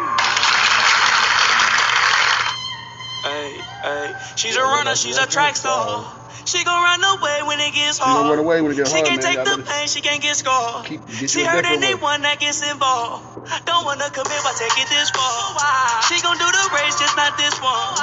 Hey. 3.84 4.14
She's 4.36 4.56
a 4.56 4.62
runner, 4.62 4.96
she's 4.96 5.18
a 5.18 5.26
track 5.26 5.56
star. 5.56 6.04
She 6.48 6.64
gon' 6.64 6.76
run 6.76 7.04
away 7.04 7.38
when 7.44 7.60
it 7.60 7.72
gets 7.72 7.96
She 7.96 8.04
hard. 8.04 8.28
run 8.32 8.38
away 8.40 8.60
when 8.60 8.72
it 8.72 8.76
get 8.76 8.88
She 8.88 8.96
hard, 9.00 9.04
can't 9.04 9.22
man. 9.22 9.28
take 9.36 9.44
the 9.44 9.56
pain, 9.64 9.88
she 9.88 10.00
can't 10.00 10.20
get 10.24 10.36
scarred. 10.36 10.84
keep 10.84 11.00
get 11.20 11.28
She 11.28 11.44
hurt 11.44 11.64
anyone 11.64 12.20
that 12.22 12.40
gets 12.40 12.60
involved. 12.64 13.24
Don't 13.64 13.84
wanna 13.84 14.08
commit, 14.08 14.40
why 14.44 14.52
take 14.56 14.72
it 14.80 14.88
this 14.88 15.08
far? 15.12 16.00
She 16.08 16.16
gon' 16.20 16.36
do 16.36 16.48
the 16.48 16.64
race, 16.80 16.96
just 16.96 17.16
not 17.16 17.36
this 17.36 17.56
one. 17.60 17.96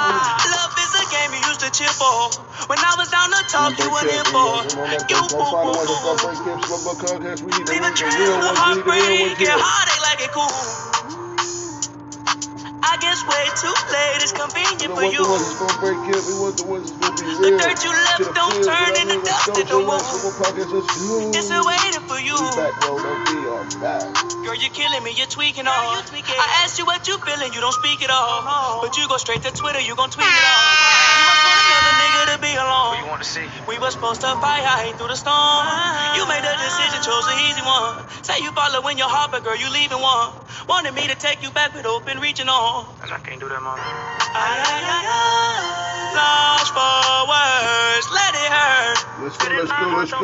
Love 0.54 0.72
is 0.86 0.92
a 1.02 1.04
game 1.10 1.30
you 1.34 1.42
used 1.50 1.60
to 1.66 1.70
cheer 1.70 1.90
for. 1.90 2.30
When 2.70 2.78
I 2.78 2.94
was 2.98 3.10
down 3.10 3.30
to 3.30 3.42
talk, 3.50 3.74
you 3.78 3.90
were 3.90 4.06
in 4.06 4.24
for. 4.30 4.62
You 5.10 5.18
Go 5.18 5.22
boo 5.34 5.42
find 5.50 5.66
the 5.66 5.74
boo 5.74 5.78
ones 5.78 5.90
that's 5.90 6.02
gonna 6.02 6.18
boo. 6.18 6.26
break 6.30 6.38
hips, 6.46 6.66
Smoke. 6.82 7.02
We 7.42 7.50
need 7.58 7.66
the, 7.66 7.72
Leave 7.74 7.82
a 7.82 7.90
the 7.90 7.96
trail 7.96 8.38
of 8.38 8.54
ones. 8.58 8.82
We 8.86 8.98
need 9.02 9.38
the 9.38 9.50
heartbreak 9.50 9.50
and 9.50 9.60
heartache 9.62 10.02
like 10.02 10.20
it 10.26 10.32
cool. 10.34 10.81
I 13.02 13.10
guess 13.10 13.26
way 13.26 13.46
too 13.58 13.74
late, 13.90 14.22
it's 14.22 14.30
convenient 14.30 14.94
We 14.94 14.94
for 14.94 15.02
you. 15.10 15.26
the 15.26 15.34
ones 15.34 15.42
that's 15.42 15.58
gonna 15.58 15.74
break 15.82 15.98
hip. 16.06 16.22
We 16.22 16.38
want 16.38 16.54
the 16.54 16.66
ones 16.70 16.86
that's 16.86 17.02
gonna 17.02 17.18
be 17.18 17.34
The 17.34 17.50
real. 17.50 17.58
dirt 17.58 17.78
you 17.82 17.90
left 17.90 18.22
the 18.22 18.30
don't 18.30 18.52
fields, 18.54 18.66
turn 18.70 18.94
into 18.94 19.02
what 19.02 19.02
I 19.02 19.16
mean? 19.18 19.24
dust, 19.26 19.42
Let's 19.42 19.58
it 19.58 19.66
don't 19.66 19.82
J 19.82 19.90
Wax, 19.90 20.02
move. 20.06 20.20
Smoke 20.22 20.22
on 20.22 20.34
Podcast. 20.38 20.70
Let's 20.70 20.86
go. 21.02 21.34
It's 21.34 21.46
still 21.50 21.64
waiting 21.66 22.04
for 22.06 22.18
you. 22.22 22.38
Back, 22.54 22.74
bro. 22.78 23.02
Don't 23.02 23.22
be 23.26 23.38
on 23.50 23.66
back. 23.82 24.06
Girl, 24.46 24.54
you're 24.54 24.70
killing 24.70 25.02
me, 25.02 25.10
you're 25.18 25.26
tweaking 25.26 25.66
all. 25.66 25.98
I 25.98 26.46
asked 26.62 26.78
you 26.78 26.86
what 26.86 27.02
you 27.10 27.18
feeling, 27.26 27.50
you 27.50 27.58
don't 27.58 27.74
speak 27.74 28.06
at 28.06 28.10
all. 28.14 28.38
Uh-huh. 28.38 28.86
But 28.86 28.94
you 28.94 29.10
go 29.10 29.18
straight 29.18 29.42
to 29.42 29.50
Twitter, 29.50 29.82
you 29.82 29.98
gon' 29.98 30.10
tweet 30.14 30.30
it 30.30 30.46
all. 30.46 30.62
You 30.62 31.26
must 31.26 31.42
want 31.42 31.58
another 31.66 31.94
nigga 32.06 32.22
to 32.30 32.36
be 32.38 32.52
alone. 32.54 32.94
You 33.02 33.06
want 33.10 33.22
to 33.22 33.28
see? 33.28 33.46
We 33.66 33.82
were 33.82 33.90
supposed 33.90 34.22
to 34.22 34.30
fight, 34.38 34.62
I 34.62 34.86
hate 34.86 34.94
through 34.94 35.10
the 35.10 35.18
storm. 35.18 35.34
Ah. 35.34 36.14
You 36.14 36.22
made 36.30 36.46
a 36.46 36.54
decision, 36.54 37.02
chose 37.02 37.26
the 37.26 37.34
easy 37.50 37.62
one. 37.66 37.98
Say 38.22 38.38
you 38.46 38.54
following 38.54 38.94
your 38.94 39.10
heart, 39.10 39.34
but 39.34 39.42
girl, 39.42 39.58
you 39.58 39.66
leaving 39.74 39.98
one. 39.98 40.30
Wanted 40.70 40.94
me 40.94 41.02
to 41.10 41.16
take 41.18 41.42
you 41.42 41.50
back 41.50 41.74
with 41.74 41.86
open 41.86 42.20
reaching 42.22 42.46
on. 42.48 42.86
Cause 43.00 43.10
I 43.12 43.18
can't 43.18 43.40
do 43.40 43.48
that, 43.48 43.62
ay. 43.62 43.76
Lost 46.16 46.72
for 46.74 47.28
words, 47.30 48.06
let 48.10 48.34
it 48.34 48.50
hurt. 48.52 48.98
Let's 49.22 49.36
go, 49.38 49.48
let's 49.48 49.72
go, 49.72 49.86
let's 49.96 50.12
go. 50.12 50.18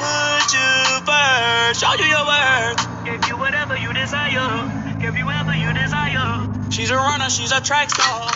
Put 0.00 0.48
you 0.52 0.72
first, 1.06 1.80
show 1.80 1.94
you 2.00 2.06
your 2.10 2.26
worth. 2.26 2.80
Give 3.04 3.22
you 3.28 3.36
whatever 3.38 3.76
you 3.78 3.92
desire. 3.94 4.70
Give 5.00 5.16
you 5.16 5.26
whatever 5.26 5.54
you 5.54 5.72
desire. 5.74 6.48
She's 6.70 6.90
a 6.90 6.96
runner, 6.96 7.30
she's 7.30 7.52
a 7.52 7.60
track 7.60 7.90
star. 7.90 8.30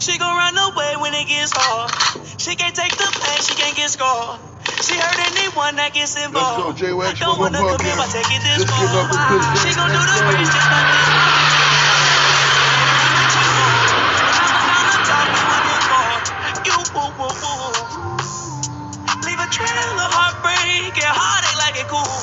She 0.00 0.18
gon' 0.18 0.36
run 0.36 0.58
away 0.58 0.96
when 1.00 1.14
it 1.14 1.28
gets 1.28 1.52
hard. 1.54 1.90
She 2.38 2.56
can't 2.56 2.74
take 2.74 2.96
the 2.96 3.08
pain, 3.20 3.40
she 3.42 3.54
can't 3.54 3.76
get 3.76 3.90
scarred. 3.90 4.40
She 4.84 4.96
hurt 4.98 5.18
anyone 5.20 5.76
that 5.76 5.92
gets 5.94 6.16
Let's 6.16 6.28
go, 6.32 6.72
involved. 6.72 6.78
J 6.78 6.92
Wax. 6.92 7.20
Don't 7.20 7.38
wanna 7.40 7.58
commit, 7.58 7.96
but 7.96 8.08
Podcast. 8.08 8.12
take 8.12 8.30
it 8.32 8.42
this 8.42 8.60
Let's 8.64 8.72
give 8.80 8.94
up 8.96 9.08
the 9.10 9.18
far. 9.18 9.30
business. 9.38 9.62
She 9.64 9.70
gon' 9.76 9.90
do 9.92 10.00
the 10.00 10.20
race 10.32 10.50
just 10.52 10.70
like 10.70 10.88
this. 10.92 11.08
Leave 19.24 19.40
a 19.40 19.48
trail 19.52 19.96
of 20.00 20.10
heartbreak 20.12 20.94
and 20.96 21.14
heartache 21.16 21.58
like 21.64 21.76
it 21.80 21.88
cool. 21.88 22.20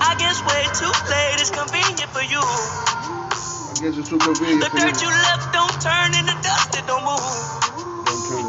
I 0.00 0.14
guess 0.18 0.38
way 0.46 0.64
too 0.78 0.92
late 1.10 1.40
is 1.42 1.50
convenient 1.50 2.10
for 2.10 2.22
you. 2.22 2.42
I 2.42 3.74
guess 3.80 3.96
it's 3.98 4.08
too 4.08 4.18
convenient 4.18 4.62
The 4.62 4.70
dirt 4.78 5.02
you 5.02 5.08
left 5.10 5.52
don't 5.52 5.76
turn 5.82 6.14
into 6.14 6.34
dust, 6.42 6.76
it 6.78 6.86
don't 6.86 7.04
move. 7.04 7.56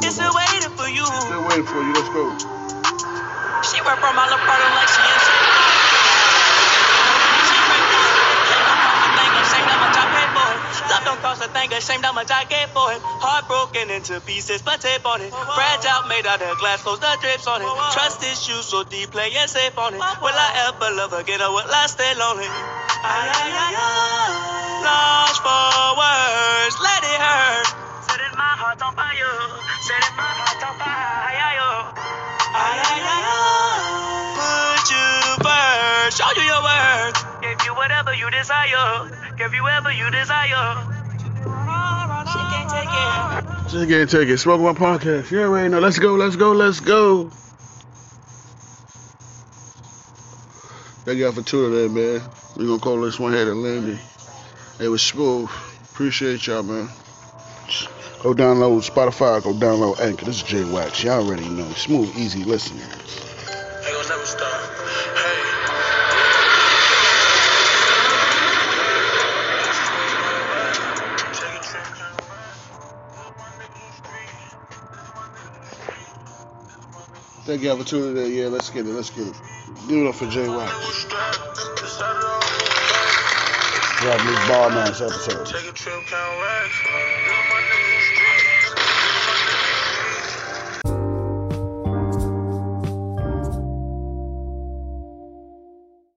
It's 0.03 0.19
a 0.19 0.29
way 0.33 0.45
you. 0.61 0.66
Still 1.07 1.43
waiting 1.47 1.65
for 1.65 1.81
you. 1.81 1.93
Let's 1.93 2.09
go. 2.09 2.23
She 3.63 3.79
went 3.81 3.99
from 3.99 4.19
all 4.19 4.33
apart 4.33 4.61
like 4.75 4.91
she. 4.91 5.01
I 5.01 5.15
I 9.47 10.53
it. 10.53 10.91
Love 10.91 11.03
don't 11.03 11.21
cost 11.21 11.41
a 11.43 11.47
thing, 11.49 11.71
ashamed 11.73 12.05
how 12.05 12.13
much 12.13 12.31
I 12.31 12.43
gave 12.45 12.69
for 12.69 12.91
it. 12.91 13.01
Heartbroken 13.03 13.89
into 13.89 14.19
pieces, 14.21 14.61
but 14.61 14.79
tape 14.79 15.05
on 15.05 15.21
it. 15.21 15.31
Fragile, 15.31 16.07
made 16.07 16.27
out 16.27 16.41
of 16.41 16.57
glass, 16.59 16.83
close 16.83 16.99
the 16.99 17.11
drapes 17.21 17.47
on 17.47 17.61
it. 17.61 17.71
Trust 17.95 18.23
issues 18.23 18.65
so 18.67 18.83
deep, 18.83 19.11
play 19.11 19.31
it 19.31 19.49
safe 19.49 19.77
on 19.77 19.93
it. 19.95 20.03
Will 20.21 20.37
I 20.37 20.49
ever 20.71 20.89
love 20.95 21.13
again 21.13 21.41
or 21.41 21.51
will 21.51 21.67
I 21.67 21.87
stay 21.87 22.11
lonely? 22.15 22.47
Ay, 22.47 23.27
ay, 23.31 23.51
ay, 23.51 23.73
ay. 23.75 24.83
Lost 24.85 25.39
for 25.43 25.99
words, 25.99 26.75
let 26.83 27.01
it 27.03 27.19
hurt. 27.19 27.67
Setting 28.07 28.35
my 28.37 28.53
heart 28.59 28.79
on 28.83 28.93
fire, 28.95 29.35
setting 29.81 30.15
my 30.15 30.23
heart 30.23 30.46
whatever 37.77 38.13
you 38.13 38.29
desire. 38.31 39.09
Give 39.37 39.53
you 39.53 39.63
whatever 39.63 39.91
you 39.91 40.09
desire. 40.11 40.83
She 42.27 42.39
can't 42.51 42.69
take 42.69 42.89
it. 42.89 43.69
Just 43.69 43.89
can't 43.89 44.09
take 44.09 44.29
it. 44.29 44.37
Smoke 44.37 44.61
my 44.61 44.73
podcast. 44.73 45.31
You 45.31 45.43
already 45.43 45.69
know. 45.69 45.79
Let's 45.79 45.99
go, 45.99 46.15
let's 46.15 46.35
go, 46.35 46.51
let's 46.51 46.79
go. 46.79 47.29
Thank 51.05 51.19
y'all 51.19 51.31
for 51.31 51.41
tuning 51.41 51.85
in, 51.85 51.93
man. 51.93 52.21
we 52.57 52.65
going 52.65 52.79
to 52.79 52.83
call 52.83 52.99
this 52.99 53.17
one 53.17 53.31
here 53.31 53.45
to 53.45 53.53
Lindy. 53.53 53.97
It 54.79 54.89
was 54.89 55.01
smooth. 55.01 55.49
Appreciate 55.93 56.45
y'all, 56.47 56.63
man. 56.63 56.89
Go 58.21 58.33
download 58.33 58.83
Spotify. 58.89 59.41
Go 59.41 59.53
download 59.53 59.99
Anchor. 59.99 60.25
This 60.25 60.37
is 60.37 60.43
J 60.43 60.65
Wax. 60.65 61.03
Y'all 61.03 61.25
already 61.25 61.47
know. 61.47 61.69
Smooth, 61.71 62.15
easy 62.17 62.43
listening. 62.43 62.81
Ain't 62.81 63.93
gonna 63.93 64.09
never 64.09 64.25
stop. 64.25 64.76
Thank 77.47 77.61
tuning 77.85 78.25
in. 78.25 78.33
Yeah, 78.33 78.47
let's 78.47 78.69
get 78.69 78.85
it. 78.85 78.89
Let's 78.91 79.09
get 79.09 79.25
it. 79.25 79.41
Give 79.87 79.99
it 79.99 80.07
up 80.07 80.15
for 80.15 80.27
Jay. 80.27 80.43
Dropping 80.43 80.75
this 84.27 84.47
ball 84.49 84.69
match 84.69 84.99
episode. 84.99 85.45
Take 85.47 85.69
a 85.69 85.71
trip, 85.71 86.05
count 86.07 86.41
racks. 86.41 87.86